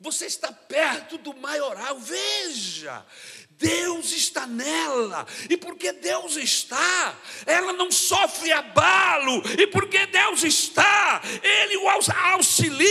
Você 0.00 0.26
está 0.26 0.52
perto 0.52 1.16
do 1.18 1.34
maioral, 1.36 1.98
veja, 1.98 3.04
Deus 3.50 4.12
está 4.12 4.46
nela, 4.46 5.26
e 5.48 5.56
porque 5.56 5.92
Deus 5.92 6.36
está, 6.36 7.16
ela 7.46 7.72
não 7.72 7.90
sofre 7.90 8.52
abalo, 8.52 9.42
e 9.58 9.66
porque 9.68 10.06
Deus 10.06 10.42
está, 10.42 11.22
Ele 11.42 11.76
o 11.76 11.88
auxilia, 11.88 12.84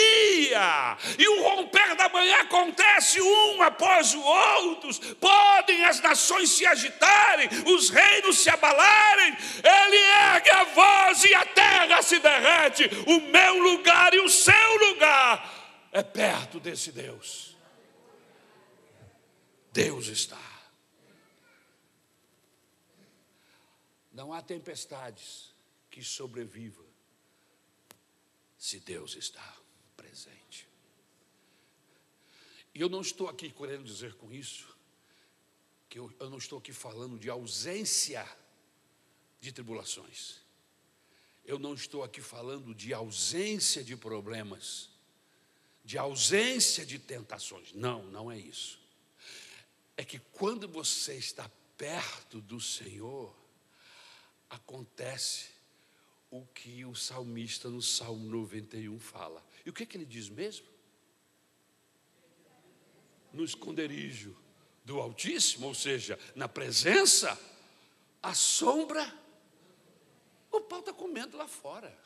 e 1.18 1.28
o 1.28 1.44
romper 1.44 1.96
da 1.96 2.10
manhã 2.10 2.42
acontece 2.42 3.22
um 3.22 3.62
após 3.62 4.14
o 4.14 4.22
outro. 4.22 5.16
Podem 5.16 5.86
as 5.86 6.00
nações 6.00 6.50
se 6.52 6.66
agitarem, 6.66 7.50
os 7.68 7.90
reinos 7.90 8.38
se 8.38 8.50
abalarem, 8.50 9.36
Ele 9.64 9.98
ergue 9.98 10.50
a 10.50 10.64
voz 10.66 11.24
e 11.24 11.34
a 11.34 11.46
terra 11.46 12.02
se 12.02 12.20
derrete. 12.20 12.90
O 13.08 13.20
meu 13.32 13.58
lugar 13.60 14.14
e 14.14 14.20
o 14.20 14.30
seu 14.30 14.78
lugar 14.90 15.88
é 15.92 16.02
perto 16.02 16.60
desse 16.60 16.92
Deus. 16.92 17.56
Deus 19.72 20.08
está. 20.08 20.54
Não 24.12 24.32
há 24.32 24.42
tempestades 24.42 25.52
que 25.90 26.04
sobreviva 26.04 26.84
se 28.58 28.80
Deus 28.80 29.16
está 29.16 29.58
presente. 29.98 30.70
E 32.74 32.82
eu 32.82 32.90
não 32.90 33.02
estou 33.02 33.28
aqui 33.28 33.52
querendo 33.52 33.84
dizer 33.84 34.16
com 34.16 34.32
isso 34.32 34.76
que 35.90 36.00
eu, 36.00 36.12
eu 36.20 36.30
não 36.30 36.40
estou 36.40 36.58
aqui 36.58 36.74
falando 36.74 37.20
de 37.20 37.30
ausência 37.30 38.28
de 39.40 39.52
tribulações. 39.52 40.38
Eu 41.46 41.60
não 41.60 41.74
estou 41.74 42.04
aqui 42.04 42.22
falando 42.22 42.74
de 42.74 42.94
ausência 42.94 43.84
de 43.84 43.96
problemas, 43.96 44.90
de 45.84 45.98
ausência 45.98 46.86
de 46.86 46.98
tentações. 46.98 47.74
Não, 47.74 48.04
não 48.06 48.32
é 48.32 48.38
isso. 48.40 48.80
É 49.96 50.04
que 50.04 50.18
quando 50.18 50.68
você 50.68 51.16
está 51.16 51.50
perto 51.78 52.42
do 52.42 52.60
Senhor, 52.60 53.36
acontece 54.50 55.50
o 56.32 56.46
que 56.48 56.84
o 56.86 56.96
salmista 56.96 57.70
no 57.70 57.82
Salmo 57.82 58.28
91 58.28 59.00
fala. 59.00 59.46
E 59.64 59.70
o 59.70 59.74
que, 59.74 59.84
é 59.84 59.86
que 59.86 59.98
ele 59.98 60.06
diz 60.06 60.30
mesmo? 60.30 60.66
No 63.34 63.44
esconderijo 63.44 64.38
do 64.86 65.00
Altíssimo, 65.00 65.68
ou 65.68 65.76
seja, 65.76 66.20
na 66.36 66.48
presença, 66.48 67.40
a 68.22 68.34
sombra, 68.34 69.14
o 70.52 70.62
pau 70.62 70.80
está 70.80 70.94
comendo 70.94 71.36
lá 71.36 71.48
fora. 71.48 71.98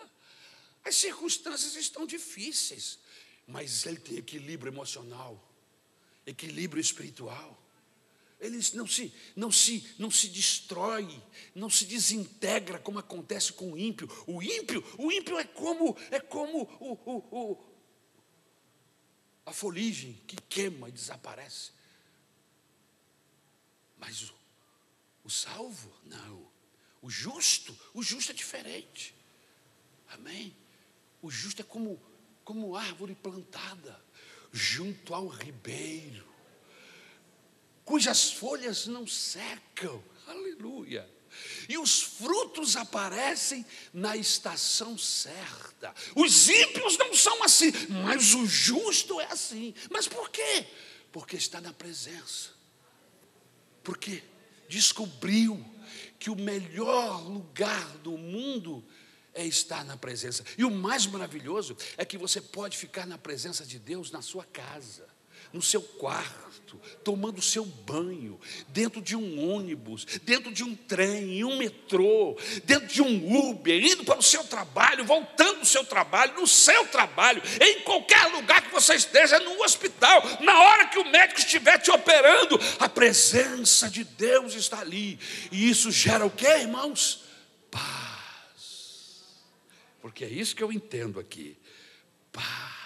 As 0.84 0.96
circunstâncias 0.96 1.74
estão 1.76 2.06
difíceis, 2.06 2.98
mas 3.46 3.84
ele 3.86 3.98
tem 3.98 4.18
equilíbrio 4.18 4.72
emocional, 4.72 5.42
equilíbrio 6.26 6.80
espiritual. 6.80 7.58
Ele 8.40 8.58
não 8.74 8.86
se, 8.88 9.14
não 9.36 9.52
se, 9.52 9.94
não 9.98 10.10
se 10.10 10.28
destrói, 10.28 11.22
não 11.54 11.70
se 11.70 11.84
desintegra 11.84 12.76
como 12.76 12.98
acontece 12.98 13.52
com 13.52 13.72
o 13.72 13.78
ímpio. 13.78 14.10
O 14.26 14.42
ímpio, 14.42 14.84
o 14.98 15.12
ímpio 15.12 15.38
é 15.38 15.44
como 15.44 15.96
é 16.10 16.18
como 16.18 16.62
o, 16.80 16.98
o, 17.08 17.50
o 17.52 17.71
a 19.44 19.52
foligem 19.52 20.14
que 20.26 20.36
queima 20.36 20.88
e 20.88 20.92
desaparece. 20.92 21.72
Mas 23.98 24.22
o, 24.22 24.34
o 25.24 25.30
salvo, 25.30 25.92
não. 26.04 26.50
O 27.00 27.10
justo, 27.10 27.76
o 27.94 28.02
justo 28.02 28.32
é 28.32 28.34
diferente. 28.34 29.14
Amém? 30.08 30.56
O 31.20 31.30
justo 31.30 31.62
é 31.62 31.64
como, 31.64 32.00
como 32.44 32.76
árvore 32.76 33.14
plantada 33.14 34.04
junto 34.52 35.14
ao 35.14 35.26
ribeiro 35.26 36.32
cujas 37.84 38.32
folhas 38.32 38.86
não 38.86 39.06
secam. 39.06 40.02
Aleluia. 40.26 41.08
E 41.68 41.78
os 41.78 42.02
frutos 42.02 42.76
aparecem 42.76 43.64
na 43.92 44.16
estação 44.16 44.96
certa. 44.98 45.94
Os 46.14 46.48
ímpios 46.48 46.98
não 46.98 47.14
são 47.14 47.42
assim, 47.42 47.72
mas 48.04 48.34
o 48.34 48.46
justo 48.46 49.20
é 49.20 49.26
assim. 49.26 49.74
Mas 49.90 50.08
por 50.08 50.30
quê? 50.30 50.66
Porque 51.10 51.36
está 51.36 51.60
na 51.60 51.72
presença. 51.72 52.50
Porque 53.82 54.22
descobriu 54.68 55.64
que 56.18 56.30
o 56.30 56.36
melhor 56.36 57.22
lugar 57.22 57.86
do 57.98 58.16
mundo 58.16 58.84
é 59.34 59.44
estar 59.44 59.84
na 59.84 59.96
presença. 59.96 60.44
E 60.56 60.64
o 60.64 60.70
mais 60.70 61.06
maravilhoso 61.06 61.76
é 61.96 62.04
que 62.04 62.18
você 62.18 62.40
pode 62.40 62.76
ficar 62.76 63.06
na 63.06 63.18
presença 63.18 63.64
de 63.64 63.78
Deus 63.78 64.10
na 64.10 64.22
sua 64.22 64.44
casa 64.44 65.11
no 65.52 65.60
seu 65.60 65.82
quarto, 65.82 66.80
tomando 67.04 67.42
seu 67.42 67.64
banho, 67.64 68.40
dentro 68.68 69.00
de 69.00 69.14
um 69.14 69.52
ônibus, 69.52 70.04
dentro 70.22 70.50
de 70.52 70.64
um 70.64 70.74
trem, 70.74 71.38
em 71.38 71.44
um 71.44 71.58
metrô, 71.58 72.36
dentro 72.64 72.86
de 72.86 73.02
um 73.02 73.50
Uber, 73.50 73.84
indo 73.84 74.04
para 74.04 74.18
o 74.18 74.22
seu 74.22 74.44
trabalho, 74.44 75.04
voltando 75.04 75.60
do 75.60 75.66
seu 75.66 75.84
trabalho, 75.84 76.40
no 76.40 76.46
seu 76.46 76.86
trabalho, 76.86 77.42
em 77.60 77.80
qualquer 77.80 78.26
lugar 78.28 78.62
que 78.62 78.72
você 78.72 78.94
esteja, 78.94 79.38
no 79.40 79.62
hospital, 79.62 80.22
na 80.40 80.58
hora 80.58 80.88
que 80.88 80.98
o 80.98 81.10
médico 81.10 81.40
estiver 81.40 81.78
te 81.78 81.90
operando, 81.90 82.58
a 82.78 82.88
presença 82.88 83.90
de 83.90 84.04
Deus 84.04 84.54
está 84.54 84.80
ali. 84.80 85.18
E 85.50 85.68
isso 85.68 85.90
gera 85.90 86.24
o 86.24 86.30
que, 86.30 86.46
irmãos? 86.46 87.24
Paz. 87.70 89.22
Porque 90.00 90.24
é 90.24 90.28
isso 90.28 90.56
que 90.56 90.62
eu 90.62 90.72
entendo 90.72 91.20
aqui. 91.20 91.56
Paz 92.32 92.81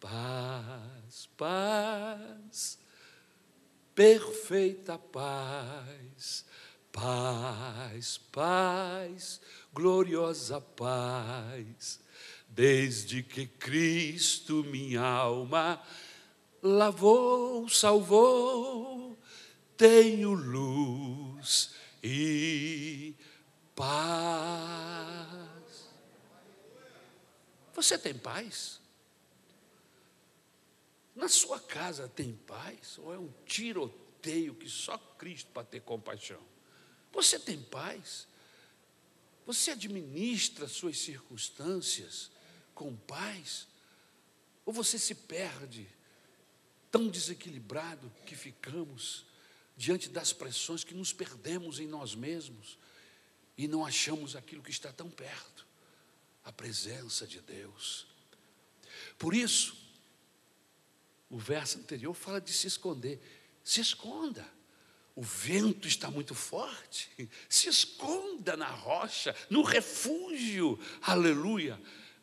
Paz, 0.00 1.28
paz, 1.36 2.78
perfeita 3.94 4.96
paz, 4.96 6.44
paz, 6.92 8.18
paz, 8.30 9.40
gloriosa 9.72 10.60
paz, 10.60 12.00
desde 12.48 13.24
que 13.24 13.46
Cristo 13.46 14.62
minha 14.64 15.02
alma 15.02 15.82
lavou, 16.62 17.68
salvou, 17.68 19.18
tenho 19.76 20.32
luz 20.32 21.74
e 22.02 23.14
paz. 23.74 25.38
Você 27.74 27.98
tem 27.98 28.14
paz? 28.14 28.80
Na 31.18 31.26
sua 31.26 31.58
casa 31.58 32.06
tem 32.06 32.32
paz? 32.32 32.96
Ou 32.98 33.12
é 33.12 33.18
um 33.18 33.28
tiroteio 33.44 34.54
que 34.54 34.68
só 34.70 34.96
Cristo 34.96 35.50
para 35.50 35.64
ter 35.64 35.80
compaixão? 35.80 36.40
Você 37.12 37.40
tem 37.40 37.60
paz? 37.60 38.28
Você 39.44 39.72
administra 39.72 40.68
suas 40.68 40.96
circunstâncias 40.96 42.30
com 42.72 42.94
paz? 42.94 43.66
Ou 44.64 44.72
você 44.72 44.96
se 44.96 45.12
perde 45.12 45.88
tão 46.88 47.08
desequilibrado 47.08 48.12
que 48.24 48.36
ficamos 48.36 49.26
diante 49.76 50.08
das 50.08 50.32
pressões 50.32 50.84
que 50.84 50.94
nos 50.94 51.12
perdemos 51.12 51.80
em 51.80 51.88
nós 51.88 52.14
mesmos 52.14 52.78
e 53.56 53.66
não 53.66 53.84
achamos 53.84 54.36
aquilo 54.36 54.62
que 54.62 54.70
está 54.70 54.92
tão 54.92 55.10
perto 55.10 55.66
a 56.44 56.52
presença 56.52 57.26
de 57.26 57.40
Deus. 57.40 58.06
Por 59.18 59.34
isso, 59.34 59.87
o 61.30 61.38
verso 61.38 61.78
anterior 61.78 62.14
fala 62.14 62.40
de 62.40 62.52
se 62.52 62.66
esconder. 62.66 63.20
Se 63.62 63.80
esconda. 63.80 64.46
O 65.14 65.22
vento 65.22 65.88
está 65.88 66.10
muito 66.10 66.34
forte. 66.34 67.10
Se 67.48 67.68
esconda 67.68 68.56
na 68.56 68.68
rocha, 68.68 69.34
no 69.50 69.62
refúgio. 69.62 70.78
Aleluia 71.02 71.78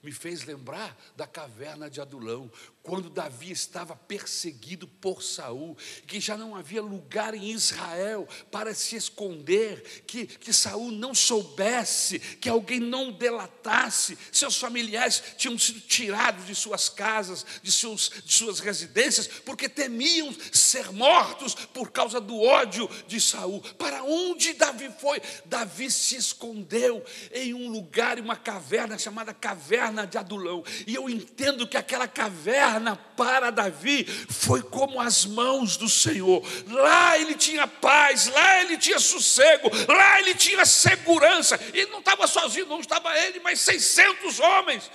me 0.06 0.12
fez 0.12 0.46
lembrar 0.46 0.96
da 1.18 1.26
caverna 1.26 1.90
de 1.90 2.00
Adulão, 2.00 2.50
quando 2.86 3.10
Davi 3.10 3.52
estava 3.52 3.96
perseguido 3.96 4.88
por 4.88 5.24
Saul, 5.24 5.76
que 6.06 6.20
já 6.20 6.38
não 6.38 6.56
havia 6.56 6.84
lugar 6.84 7.34
em 7.34 7.50
Israel 7.50 8.28
para 8.52 8.76
se 8.76 8.96
esconder, 8.96 10.04
que, 10.06 10.28
que 10.28 10.54
Saul 10.54 10.92
não 10.92 11.16
soubesse, 11.16 12.20
que 12.20 12.48
alguém 12.48 12.80
não 12.80 13.12
delatasse, 13.12 14.16
seus 14.32 14.58
familiares 14.58 15.24
tinham 15.36 15.58
sido 15.58 15.82
tirados 15.82 16.46
de 16.46 16.54
suas 16.54 16.88
casas, 16.88 17.44
de, 17.64 17.72
seus, 17.72 18.12
de 18.24 18.32
suas 18.32 18.60
residências, 18.60 19.28
porque 19.28 19.68
temiam 19.68 20.34
ser 20.54 20.92
mortos 20.92 21.56
por 21.56 21.92
causa 21.92 22.22
do 22.22 22.40
ódio 22.40 22.88
de 23.08 23.20
Saul. 23.20 23.62
Para 23.80 24.04
onde 24.04 24.54
Davi 24.54 24.92
foi? 25.00 25.20
Davi 25.46 25.90
se 25.90 26.16
escondeu 26.18 27.04
em 27.34 27.52
um 27.56 27.68
lugar, 27.68 28.20
em 28.20 28.22
uma 28.22 28.36
caverna 28.36 29.00
chamada 29.00 29.34
caverna 29.34 30.06
de 30.06 30.20
Adulão. 30.20 30.64
E 30.86 30.94
eu 30.94 31.10
entendo 31.10 31.68
que 31.68 31.78
aquela 31.78 32.08
caverna 32.08 32.75
caverna 32.76 32.96
para 33.16 33.50
Davi 33.50 34.06
foi 34.06 34.62
como 34.62 35.00
as 35.00 35.26
mãos 35.26 35.78
do 35.78 35.88
Senhor. 35.90 36.44
Lá 36.68 37.18
ele 37.18 37.36
tinha 37.36 37.68
paz, 37.68 38.28
lá 38.28 38.62
ele 38.62 38.78
tinha 38.78 39.00
sossego, 39.00 39.70
lá 39.88 40.20
ele 40.20 40.36
tinha 40.36 40.66
segurança. 40.66 41.60
Ele 41.74 41.92
não 41.92 42.00
estava 42.00 42.28
sozinho, 42.28 42.66
não 42.66 42.80
estava 42.80 43.18
ele, 43.20 43.40
mas 43.40 43.62
600 43.62 44.40
homens. 44.40 44.92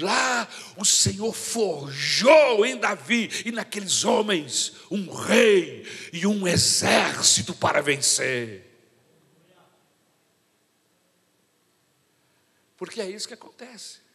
Lá 0.00 0.48
o 0.76 0.84
Senhor 0.84 1.32
forjou 1.32 2.66
em 2.66 2.76
Davi 2.76 3.30
e 3.44 3.52
naqueles 3.52 4.04
homens 4.04 4.72
um 4.90 5.10
rei 5.10 5.86
e 6.12 6.26
um 6.26 6.46
exército 6.46 7.54
para 7.54 7.80
vencer. 7.80 8.66
Porque 12.76 13.00
é 13.00 13.08
isso 13.08 13.28
que 13.28 13.34
acontece 13.34 14.09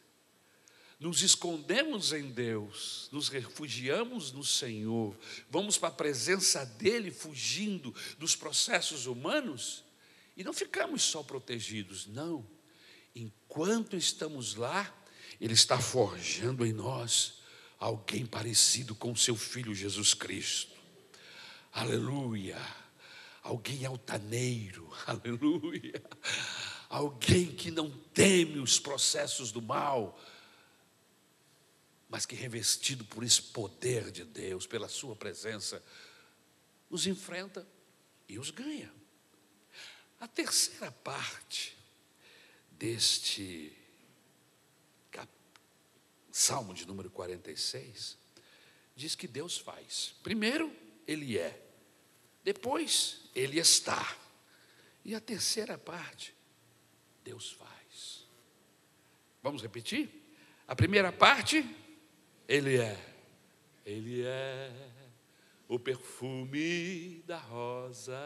nos 0.98 1.22
escondemos 1.22 2.12
em 2.12 2.30
Deus, 2.30 3.08
nos 3.12 3.28
refugiamos 3.28 4.32
no 4.32 4.42
Senhor, 4.42 5.14
vamos 5.50 5.76
para 5.76 5.90
a 5.90 5.92
presença 5.92 6.64
dEle 6.64 7.10
fugindo 7.10 7.94
dos 8.18 8.34
processos 8.34 9.06
humanos 9.06 9.84
e 10.36 10.42
não 10.42 10.52
ficamos 10.52 11.02
só 11.02 11.22
protegidos, 11.22 12.06
não. 12.06 12.46
Enquanto 13.14 13.96
estamos 13.96 14.54
lá, 14.54 14.94
Ele 15.40 15.54
está 15.54 15.78
forjando 15.78 16.64
em 16.64 16.72
nós 16.72 17.40
alguém 17.78 18.26
parecido 18.26 18.94
com 18.94 19.14
Seu 19.14 19.36
Filho 19.36 19.74
Jesus 19.74 20.14
Cristo. 20.14 20.76
Aleluia! 21.72 22.58
Alguém 23.42 23.84
altaneiro, 23.84 24.90
aleluia! 25.06 26.02
Alguém 26.88 27.46
que 27.46 27.70
não 27.70 27.90
teme 27.90 28.58
os 28.58 28.78
processos 28.78 29.50
do 29.52 29.60
mal, 29.60 30.18
mas 32.08 32.24
que 32.24 32.34
revestido 32.34 33.04
por 33.04 33.24
esse 33.24 33.42
poder 33.42 34.10
de 34.10 34.24
Deus, 34.24 34.66
pela 34.66 34.88
Sua 34.88 35.16
presença, 35.16 35.82
os 36.88 37.06
enfrenta 37.06 37.66
e 38.28 38.38
os 38.38 38.50
ganha. 38.50 38.92
A 40.20 40.26
terceira 40.26 40.90
parte 40.90 41.76
deste. 42.72 43.72
Salmo 46.30 46.74
de 46.74 46.86
número 46.86 47.08
46 47.08 48.18
diz 48.94 49.14
que 49.14 49.26
Deus 49.26 49.56
faz. 49.56 50.14
Primeiro, 50.22 50.70
Ele 51.06 51.38
é. 51.38 51.62
Depois, 52.44 53.22
Ele 53.34 53.58
está. 53.58 54.16
E 55.02 55.14
a 55.14 55.20
terceira 55.20 55.78
parte, 55.78 56.34
Deus 57.24 57.52
faz. 57.52 58.26
Vamos 59.42 59.62
repetir? 59.62 60.10
A 60.68 60.76
primeira 60.76 61.10
parte, 61.10 61.64
ele 62.48 62.76
é, 62.78 62.96
Ele 63.84 64.22
é 64.24 64.70
o 65.68 65.78
perfume 65.78 67.22
da 67.26 67.38
rosa. 67.38 68.16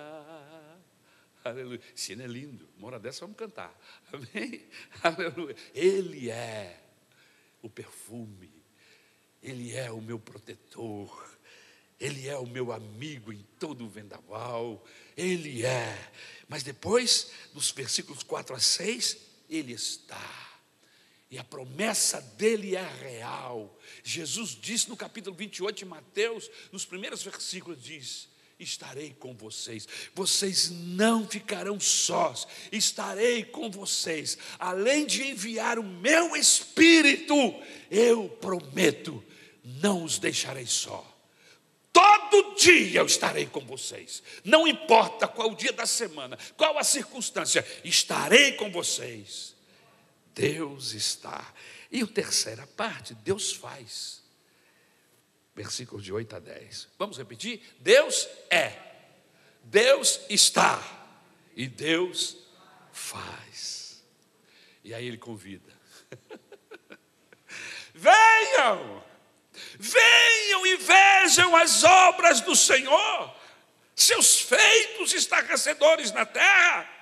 Aleluia. 1.42 1.80
Esse 1.96 2.12
é 2.12 2.26
lindo. 2.26 2.68
Uma 2.76 2.88
hora 2.88 2.98
dessa 2.98 3.20
vamos 3.20 3.36
cantar. 3.36 3.74
Amém? 4.12 4.68
Aleluia. 5.02 5.56
Ele 5.74 6.30
é 6.30 6.82
o 7.62 7.70
perfume. 7.70 8.52
Ele 9.42 9.74
é 9.74 9.90
o 9.90 10.02
meu 10.02 10.18
protetor. 10.18 11.38
Ele 11.98 12.28
é 12.28 12.36
o 12.36 12.46
meu 12.46 12.72
amigo 12.72 13.32
em 13.32 13.42
todo 13.58 13.86
o 13.86 13.88
vendaval. 13.88 14.84
Ele 15.16 15.64
é. 15.64 16.10
Mas 16.46 16.62
depois, 16.62 17.32
nos 17.54 17.70
versículos 17.70 18.22
4 18.22 18.54
a 18.54 18.60
6, 18.60 19.16
ele 19.48 19.72
está. 19.72 20.49
E 21.30 21.38
a 21.38 21.44
promessa 21.44 22.20
dele 22.36 22.74
é 22.74 22.92
real. 23.00 23.78
Jesus 24.02 24.58
disse 24.60 24.88
no 24.88 24.96
capítulo 24.96 25.36
28 25.36 25.76
de 25.76 25.84
Mateus, 25.84 26.50
nos 26.72 26.84
primeiros 26.84 27.22
versículos, 27.22 27.80
diz: 27.80 28.28
Estarei 28.58 29.14
com 29.16 29.32
vocês, 29.32 29.86
vocês 30.12 30.70
não 30.70 31.26
ficarão 31.28 31.78
sós, 31.78 32.48
estarei 32.72 33.44
com 33.44 33.70
vocês, 33.70 34.36
além 34.58 35.06
de 35.06 35.22
enviar 35.22 35.78
o 35.78 35.84
meu 35.84 36.34
Espírito, 36.34 37.32
eu 37.88 38.28
prometo, 38.40 39.22
não 39.62 40.02
os 40.02 40.18
deixarei 40.18 40.66
só. 40.66 41.06
Todo 41.92 42.56
dia 42.56 43.00
eu 43.00 43.06
estarei 43.06 43.46
com 43.46 43.60
vocês, 43.60 44.20
não 44.42 44.66
importa 44.66 45.28
qual 45.28 45.52
o 45.52 45.56
dia 45.56 45.72
da 45.72 45.86
semana, 45.86 46.36
qual 46.56 46.76
a 46.76 46.82
circunstância, 46.82 47.64
estarei 47.84 48.52
com 48.52 48.70
vocês 48.70 49.59
Deus 50.34 50.92
está. 50.92 51.52
E 51.90 52.02
a 52.02 52.06
terceira 52.06 52.66
parte, 52.66 53.14
Deus 53.14 53.52
faz. 53.52 54.22
Versículos 55.54 56.04
de 56.04 56.12
8 56.12 56.36
a 56.36 56.38
10. 56.38 56.88
Vamos 56.98 57.18
repetir? 57.18 57.62
Deus 57.80 58.28
é, 58.48 58.90
Deus 59.64 60.20
está 60.28 60.82
e 61.54 61.66
Deus 61.66 62.36
faz. 62.92 64.02
E 64.82 64.94
aí 64.94 65.06
ele 65.06 65.18
convida: 65.18 65.72
venham, 67.92 69.04
venham 69.78 70.66
e 70.66 70.76
vejam 70.76 71.56
as 71.56 71.84
obras 71.84 72.40
do 72.40 72.54
Senhor, 72.54 73.36
seus 73.94 74.40
feitos 74.40 75.12
estarrecedores 75.12 76.12
na 76.12 76.24
terra 76.24 76.99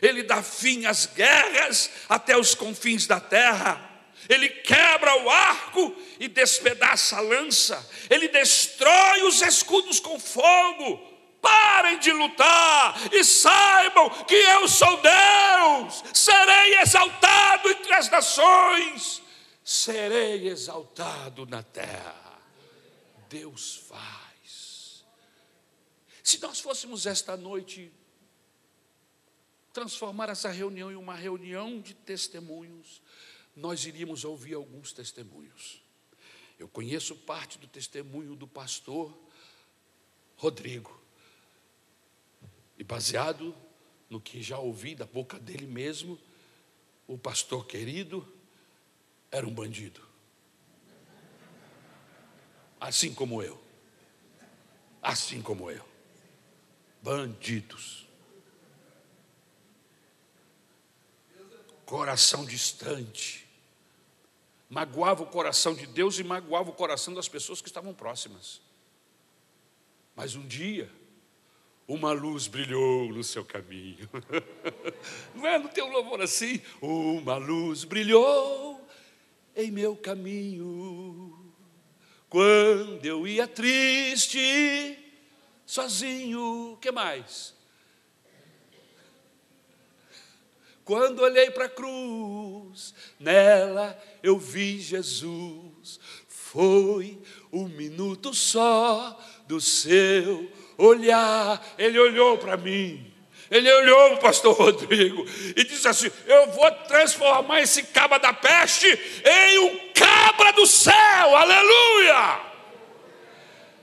ele 0.00 0.22
dá 0.22 0.42
fim 0.42 0.86
às 0.86 1.06
guerras 1.06 1.90
até 2.08 2.36
os 2.36 2.54
confins 2.54 3.06
da 3.06 3.20
terra. 3.20 3.88
Ele 4.28 4.48
quebra 4.48 5.22
o 5.22 5.30
arco 5.30 5.96
e 6.18 6.28
despedaça 6.28 7.16
a 7.16 7.20
lança. 7.20 7.88
Ele 8.08 8.28
destrói 8.28 9.22
os 9.22 9.40
escudos 9.42 9.98
com 9.98 10.18
fogo. 10.18 11.08
Parem 11.40 11.98
de 11.98 12.12
lutar 12.12 12.94
e 13.12 13.24
saibam 13.24 14.10
que 14.24 14.34
eu 14.34 14.68
sou 14.68 15.00
Deus. 15.00 16.04
Serei 16.12 16.78
exaltado 16.78 17.70
entre 17.70 17.94
as 17.94 18.10
nações. 18.10 19.22
Serei 19.64 20.48
exaltado 20.48 21.46
na 21.46 21.62
terra. 21.62 22.38
Deus 23.28 23.82
faz. 23.88 25.04
Se 26.22 26.40
nós 26.40 26.60
fôssemos 26.60 27.06
esta 27.06 27.36
noite 27.36 27.90
transformar 29.72 30.28
essa 30.28 30.50
reunião 30.50 30.90
em 30.90 30.96
uma 30.96 31.14
reunião 31.14 31.80
de 31.80 31.94
testemunhos, 31.94 33.00
nós 33.54 33.84
iríamos 33.84 34.24
ouvir 34.24 34.54
alguns 34.54 34.92
testemunhos. 34.92 35.82
Eu 36.58 36.68
conheço 36.68 37.16
parte 37.16 37.58
do 37.58 37.66
testemunho 37.66 38.36
do 38.36 38.46
pastor 38.46 39.16
Rodrigo. 40.36 41.00
E 42.78 42.84
baseado 42.84 43.54
no 44.08 44.20
que 44.20 44.42
já 44.42 44.58
ouvi 44.58 44.94
da 44.94 45.06
boca 45.06 45.38
dele 45.38 45.66
mesmo, 45.66 46.18
o 47.06 47.16
pastor 47.16 47.66
querido 47.66 48.26
era 49.30 49.46
um 49.46 49.54
bandido. 49.54 50.00
Assim 52.80 53.14
como 53.14 53.42
eu. 53.42 53.62
Assim 55.02 55.40
como 55.40 55.70
eu. 55.70 55.86
Bandidos. 57.02 58.09
Coração 61.90 62.44
distante. 62.44 63.44
Magoava 64.68 65.24
o 65.24 65.26
coração 65.26 65.74
de 65.74 65.88
Deus 65.88 66.20
e 66.20 66.22
magoava 66.22 66.70
o 66.70 66.72
coração 66.72 67.12
das 67.12 67.26
pessoas 67.26 67.60
que 67.60 67.66
estavam 67.66 67.92
próximas. 67.92 68.60
Mas 70.14 70.36
um 70.36 70.46
dia, 70.46 70.88
uma 71.88 72.12
luz 72.12 72.46
brilhou 72.46 73.08
no 73.08 73.24
seu 73.24 73.44
caminho. 73.44 74.08
Não 75.34 75.44
é? 75.44 75.58
Não 75.58 75.66
tem 75.66 75.82
um 75.82 75.90
louvor 75.90 76.22
assim? 76.22 76.62
Uma 76.80 77.36
luz 77.38 77.82
brilhou 77.82 78.88
em 79.56 79.72
meu 79.72 79.96
caminho. 79.96 81.52
Quando 82.28 83.04
eu 83.04 83.26
ia 83.26 83.48
triste, 83.48 84.96
sozinho, 85.66 86.78
que 86.80 86.92
mais? 86.92 87.58
Quando 90.90 91.22
olhei 91.22 91.52
para 91.52 91.66
a 91.66 91.68
cruz, 91.68 92.92
nela 93.20 93.96
eu 94.24 94.36
vi 94.36 94.80
Jesus. 94.80 96.00
Foi 96.26 97.16
um 97.52 97.68
minuto 97.68 98.34
só 98.34 99.16
do 99.46 99.60
seu 99.60 100.50
olhar. 100.76 101.64
Ele 101.78 101.96
olhou 101.96 102.38
para 102.38 102.56
mim. 102.56 103.08
Ele 103.48 103.72
olhou 103.72 104.08
para 104.08 104.14
o 104.16 104.20
pastor 104.20 104.56
Rodrigo 104.56 105.24
e 105.54 105.62
disse 105.62 105.86
assim: 105.86 106.10
Eu 106.26 106.50
vou 106.50 106.68
transformar 106.88 107.60
esse 107.60 107.84
cabra 107.84 108.18
da 108.18 108.32
peste 108.32 108.88
em 109.24 109.58
um 109.60 109.92
cabra 109.94 110.52
do 110.54 110.66
céu, 110.66 111.36
aleluia! 111.36 112.40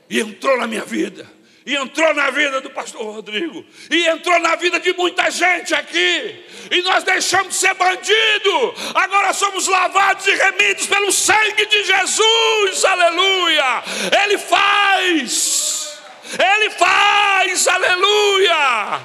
E 0.10 0.20
entrou 0.20 0.58
na 0.58 0.68
minha 0.68 0.84
vida 0.84 1.37
e 1.68 1.76
entrou 1.76 2.14
na 2.14 2.30
vida 2.30 2.62
do 2.62 2.70
pastor 2.70 3.04
Rodrigo, 3.04 3.64
e 3.92 4.08
entrou 4.08 4.40
na 4.40 4.56
vida 4.56 4.80
de 4.80 4.94
muita 4.94 5.30
gente 5.30 5.76
aqui, 5.76 6.46
e 6.72 6.82
nós 6.82 7.04
deixamos 7.04 7.50
de 7.50 7.56
ser 7.56 7.74
bandido, 7.74 8.74
agora 8.96 9.34
somos 9.34 9.68
lavados 9.68 10.26
e 10.28 10.34
remidos 10.34 10.88
pelo 10.88 11.12
sangue 11.12 11.66
de 11.66 11.84
Jesus, 11.84 12.86
aleluia! 12.86 13.84
Ele 14.24 14.38
faz, 14.38 16.00
Ele 16.40 16.70
faz, 16.70 17.68
aleluia! 17.68 19.02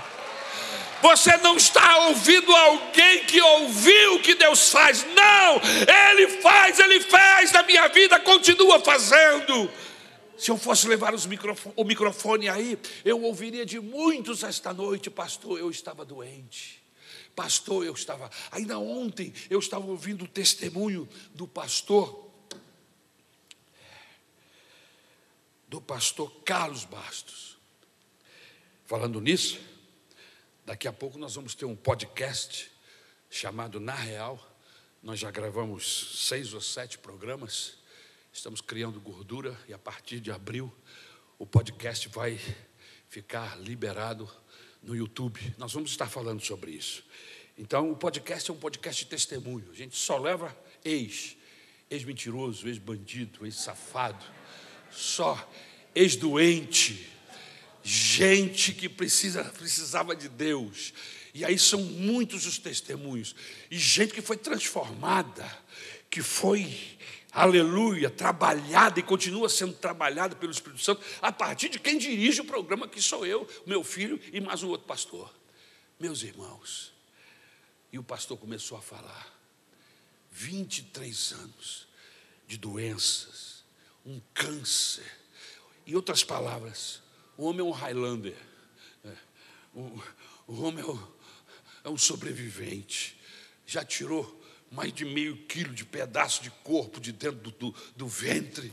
Você 1.02 1.36
não 1.38 1.56
está 1.56 1.96
ouvindo 2.06 2.54
alguém 2.54 3.24
que 3.24 3.42
ouviu 3.42 4.14
o 4.14 4.20
que 4.20 4.36
Deus 4.36 4.70
faz, 4.70 5.04
não, 5.16 5.60
Ele 6.12 6.28
faz, 6.40 6.78
Ele 6.78 7.00
faz 7.00 7.50
na 7.50 7.64
minha 7.64 7.88
vida, 7.88 8.20
continua 8.20 8.78
fazendo. 8.78 9.68
Se 10.42 10.50
eu 10.50 10.58
fosse 10.58 10.88
levar 10.88 11.14
microfone, 11.28 11.72
o 11.76 11.84
microfone 11.84 12.48
aí, 12.48 12.76
eu 13.04 13.22
ouviria 13.22 13.64
de 13.64 13.78
muitos 13.78 14.42
esta 14.42 14.74
noite, 14.74 15.08
pastor, 15.08 15.56
eu 15.56 15.70
estava 15.70 16.04
doente. 16.04 16.82
Pastor, 17.32 17.86
eu 17.86 17.92
estava. 17.92 18.28
Ainda 18.50 18.76
ontem 18.76 19.32
eu 19.48 19.60
estava 19.60 19.86
ouvindo 19.86 20.24
o 20.24 20.26
testemunho 20.26 21.08
do 21.32 21.46
pastor, 21.46 22.28
do 25.68 25.80
pastor 25.80 26.28
Carlos 26.44 26.84
Bastos. 26.84 27.56
Falando 28.84 29.20
nisso, 29.20 29.60
daqui 30.66 30.88
a 30.88 30.92
pouco 30.92 31.18
nós 31.18 31.36
vamos 31.36 31.54
ter 31.54 31.66
um 31.66 31.76
podcast 31.76 32.68
chamado 33.30 33.78
Na 33.78 33.94
Real. 33.94 34.44
Nós 35.04 35.20
já 35.20 35.30
gravamos 35.30 36.26
seis 36.26 36.52
ou 36.52 36.60
sete 36.60 36.98
programas 36.98 37.80
Estamos 38.32 38.62
criando 38.62 38.98
gordura 38.98 39.54
e 39.68 39.74
a 39.74 39.78
partir 39.78 40.18
de 40.18 40.32
abril 40.32 40.72
o 41.38 41.44
podcast 41.44 42.08
vai 42.08 42.40
ficar 43.06 43.60
liberado 43.60 44.28
no 44.82 44.96
YouTube. 44.96 45.54
Nós 45.58 45.74
vamos 45.74 45.90
estar 45.90 46.08
falando 46.08 46.40
sobre 46.40 46.70
isso. 46.70 47.04
Então, 47.58 47.90
o 47.90 47.96
podcast 47.96 48.50
é 48.50 48.54
um 48.54 48.56
podcast 48.56 49.04
de 49.04 49.10
testemunho. 49.10 49.68
A 49.70 49.74
gente 49.74 49.94
só 49.98 50.16
leva 50.16 50.56
ex, 50.82 51.36
ex-mentiroso, 51.90 52.66
ex-bandido, 52.66 53.44
ex-safado, 53.44 54.24
só 54.90 55.36
ex-doente, 55.94 57.06
gente 57.82 58.72
que 58.72 58.88
precisa, 58.88 59.44
precisava 59.44 60.16
de 60.16 60.30
Deus. 60.30 60.94
E 61.34 61.44
aí 61.44 61.58
são 61.58 61.82
muitos 61.82 62.46
os 62.46 62.58
testemunhos. 62.58 63.36
E 63.70 63.78
gente 63.78 64.14
que 64.14 64.22
foi 64.22 64.38
transformada, 64.38 65.46
que 66.08 66.22
foi 66.22 66.74
aleluia, 67.32 68.10
trabalhada 68.10 69.00
e 69.00 69.02
continua 69.02 69.48
sendo 69.48 69.72
trabalhada 69.74 70.36
pelo 70.36 70.52
Espírito 70.52 70.82
Santo, 70.82 71.02
a 71.20 71.32
partir 71.32 71.70
de 71.70 71.78
quem 71.78 71.96
dirige 71.96 72.42
o 72.42 72.44
programa, 72.44 72.86
que 72.86 73.00
sou 73.00 73.24
eu, 73.24 73.48
meu 73.66 73.82
filho 73.82 74.20
e 74.32 74.40
mais 74.40 74.62
um 74.62 74.68
outro 74.68 74.86
pastor. 74.86 75.32
Meus 75.98 76.22
irmãos, 76.22 76.92
e 77.90 77.98
o 77.98 78.02
pastor 78.02 78.36
começou 78.36 78.76
a 78.76 78.82
falar, 78.82 79.32
23 80.30 81.32
anos 81.32 81.88
de 82.46 82.58
doenças, 82.58 83.64
um 84.04 84.20
câncer, 84.34 85.10
em 85.86 85.94
outras 85.94 86.22
palavras, 86.22 87.02
o 87.36 87.44
homem 87.44 87.60
é 87.60 87.64
um 87.64 87.70
Highlander, 87.70 88.36
é, 89.04 89.16
o, 89.74 90.62
homem 90.62 90.84
é 90.84 91.12
é 91.84 91.88
um 91.88 91.98
sobrevivente, 91.98 93.18
já 93.66 93.84
tirou 93.84 94.41
mais 94.72 94.92
de 94.92 95.04
meio 95.04 95.36
quilo 95.46 95.72
de 95.72 95.84
pedaço 95.84 96.42
de 96.42 96.50
corpo 96.50 97.00
de 97.00 97.12
dentro 97.12 97.38
do, 97.38 97.50
do, 97.50 97.74
do 97.94 98.08
ventre. 98.08 98.72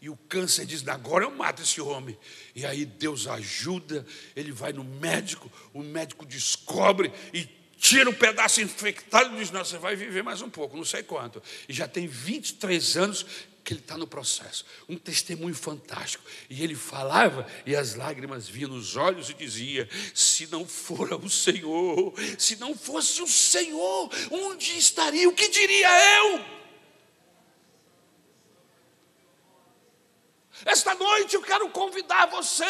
E 0.00 0.08
o 0.08 0.16
câncer 0.16 0.64
diz: 0.64 0.86
agora 0.88 1.24
eu 1.24 1.30
mato 1.30 1.62
esse 1.62 1.80
homem. 1.80 2.16
E 2.54 2.64
aí 2.64 2.84
Deus 2.84 3.26
ajuda, 3.26 4.06
ele 4.34 4.52
vai 4.52 4.72
no 4.72 4.84
médico, 4.84 5.50
o 5.74 5.82
médico 5.82 6.24
descobre 6.24 7.12
e 7.34 7.46
tira 7.76 8.08
o 8.08 8.12
um 8.12 8.16
pedaço 8.16 8.60
infectado 8.60 9.34
e 9.34 9.38
diz: 9.38 9.50
Não, 9.50 9.64
você 9.64 9.76
vai 9.76 9.96
viver 9.96 10.22
mais 10.22 10.40
um 10.40 10.48
pouco, 10.48 10.76
não 10.76 10.84
sei 10.84 11.02
quanto. 11.02 11.42
E 11.68 11.72
já 11.72 11.86
tem 11.86 12.06
23 12.06 12.96
anos 12.96 13.26
que 13.70 13.74
ele 13.74 13.80
está 13.80 13.96
no 13.96 14.06
processo. 14.06 14.64
Um 14.88 14.96
testemunho 14.96 15.54
fantástico. 15.54 16.24
E 16.48 16.64
ele 16.64 16.74
falava, 16.74 17.46
e 17.64 17.76
as 17.76 17.94
lágrimas 17.94 18.48
vinham 18.48 18.70
nos 18.70 18.96
olhos 18.96 19.30
e 19.30 19.34
dizia: 19.34 19.88
Se 20.12 20.48
não 20.48 20.66
for 20.66 21.12
o 21.14 21.30
Senhor, 21.30 22.12
se 22.36 22.56
não 22.56 22.74
fosse 22.74 23.22
o 23.22 23.28
Senhor, 23.28 24.10
onde 24.28 24.76
estaria? 24.76 25.28
O 25.28 25.32
que 25.32 25.48
diria 25.48 25.88
eu? 26.16 26.59
Esta 30.64 30.94
noite 30.94 31.34
eu 31.34 31.42
quero 31.42 31.68
convidar 31.70 32.26
você 32.26 32.64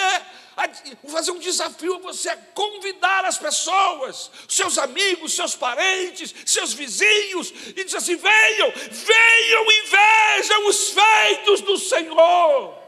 a 0.57 0.69
fazer 1.09 1.31
um 1.33 1.39
desafio 1.39 1.97
a 1.97 1.99
você 1.99 2.29
a 2.29 2.37
convidar 2.37 3.25
as 3.25 3.39
pessoas, 3.39 4.31
seus 4.49 4.79
amigos, 4.79 5.33
seus 5.33 5.55
parentes, 5.57 6.35
seus 6.45 6.73
vizinhos, 6.73 7.53
e 7.77 7.85
dizer 7.85 7.97
assim: 7.97 8.17
venham, 8.17 8.71
venham 8.71 9.71
e 9.71 9.83
vejam 9.87 10.69
os 10.69 10.91
feitos 10.91 11.61
do 11.63 11.79
Senhor. 11.79 12.79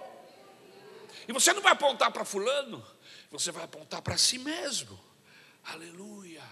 E 1.26 1.32
você 1.32 1.52
não 1.52 1.62
vai 1.62 1.72
apontar 1.72 2.12
para 2.12 2.24
Fulano, 2.24 2.84
você 3.30 3.50
vai 3.50 3.64
apontar 3.64 4.02
para 4.02 4.16
si 4.16 4.38
mesmo. 4.38 4.98
Aleluia. 5.64 6.42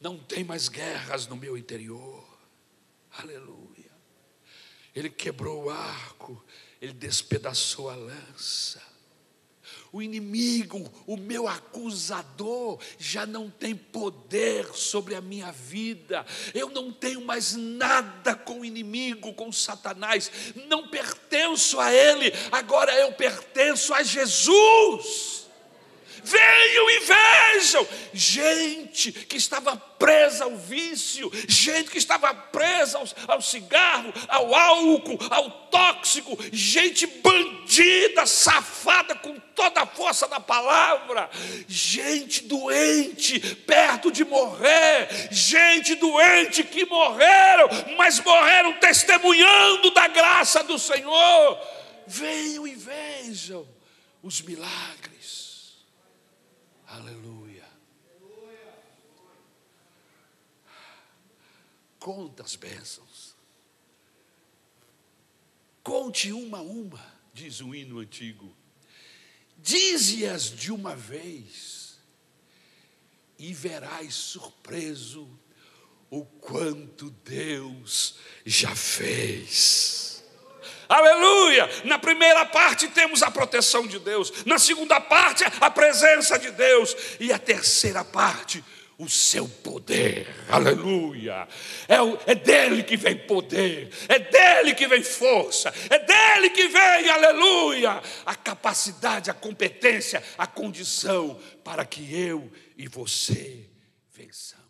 Não 0.00 0.18
tem 0.18 0.44
mais 0.44 0.68
guerras 0.68 1.26
no 1.26 1.36
meu 1.36 1.56
interior. 1.56 2.24
Aleluia. 3.18 3.90
Ele 4.94 5.08
quebrou 5.10 5.64
o 5.64 5.70
arco 5.70 6.44
ele 6.80 6.92
despedaçou 6.92 7.90
a 7.90 7.94
lança. 7.94 8.82
O 9.92 10.02
inimigo, 10.02 10.92
o 11.06 11.16
meu 11.16 11.48
acusador, 11.48 12.78
já 12.98 13.24
não 13.24 13.48
tem 13.48 13.74
poder 13.74 14.66
sobre 14.74 15.14
a 15.14 15.20
minha 15.20 15.50
vida. 15.52 16.26
Eu 16.52 16.68
não 16.68 16.92
tenho 16.92 17.20
mais 17.20 17.54
nada 17.54 18.34
com 18.34 18.60
o 18.60 18.64
inimigo, 18.64 19.32
com 19.32 19.50
Satanás. 19.50 20.30
Não 20.66 20.88
pertenço 20.88 21.80
a 21.80 21.92
ele, 21.92 22.32
agora 22.52 22.92
eu 22.94 23.12
pertenço 23.12 23.94
a 23.94 24.02
Jesus. 24.02 25.35
Venham 26.26 26.90
e 26.90 26.98
vejam. 26.98 27.86
Gente 28.12 29.12
que 29.12 29.36
estava 29.36 29.76
presa 29.76 30.42
ao 30.42 30.56
vício, 30.56 31.30
gente 31.46 31.88
que 31.88 31.98
estava 31.98 32.34
presa 32.34 32.98
ao, 32.98 33.06
ao 33.28 33.40
cigarro, 33.40 34.12
ao 34.26 34.52
álcool, 34.52 35.18
ao 35.30 35.48
tóxico, 35.68 36.36
gente 36.52 37.06
bandida, 37.06 38.26
safada 38.26 39.14
com 39.14 39.38
toda 39.54 39.82
a 39.82 39.86
força 39.86 40.26
da 40.26 40.40
palavra, 40.40 41.30
gente 41.68 42.42
doente, 42.42 43.38
perto 43.38 44.10
de 44.10 44.24
morrer, 44.24 45.28
gente 45.30 45.94
doente 45.94 46.64
que 46.64 46.84
morreram, 46.86 47.68
mas 47.96 48.18
morreram 48.18 48.72
testemunhando 48.80 49.92
da 49.92 50.08
graça 50.08 50.64
do 50.64 50.76
Senhor. 50.76 51.58
Venham 52.04 52.66
e 52.66 52.74
vejam 52.74 53.64
os 54.24 54.42
milagres 54.42 55.45
Aleluia. 56.86 57.66
Conta 61.98 62.44
as 62.44 62.54
bênçãos. 62.54 63.34
Conte 65.82 66.32
uma 66.32 66.58
a 66.58 66.62
uma, 66.62 67.14
diz 67.32 67.60
o 67.60 67.74
hino 67.74 67.98
antigo. 67.98 68.56
Dize-as 69.58 70.44
de 70.44 70.70
uma 70.70 70.94
vez, 70.94 71.98
e 73.38 73.52
verás 73.52 74.14
surpreso 74.14 75.28
o 76.10 76.24
quanto 76.24 77.10
Deus 77.10 78.16
já 78.44 78.74
fez. 78.74 80.15
Aleluia! 80.88 81.68
Na 81.84 81.98
primeira 81.98 82.44
parte 82.46 82.88
temos 82.88 83.22
a 83.22 83.30
proteção 83.30 83.86
de 83.86 83.98
Deus, 83.98 84.44
na 84.44 84.58
segunda 84.58 85.00
parte, 85.00 85.44
a 85.60 85.70
presença 85.70 86.38
de 86.38 86.50
Deus, 86.50 86.96
e 87.18 87.32
a 87.32 87.38
terceira 87.38 88.04
parte, 88.04 88.62
o 88.98 89.08
seu 89.08 89.46
poder, 89.46 90.26
aleluia. 90.48 91.46
É, 91.86 92.32
é 92.32 92.34
dele 92.34 92.82
que 92.82 92.96
vem 92.96 93.16
poder, 93.16 93.90
é 94.08 94.18
dele 94.18 94.74
que 94.74 94.86
vem 94.86 95.02
força, 95.02 95.72
é 95.90 95.98
dele 95.98 96.50
que 96.50 96.68
vem, 96.68 97.10
aleluia, 97.10 98.00
a 98.24 98.34
capacidade, 98.34 99.30
a 99.30 99.34
competência, 99.34 100.22
a 100.38 100.46
condição 100.46 101.38
para 101.62 101.84
que 101.84 102.14
eu 102.14 102.50
e 102.76 102.88
você 102.88 103.68
vençamos. 104.14 104.65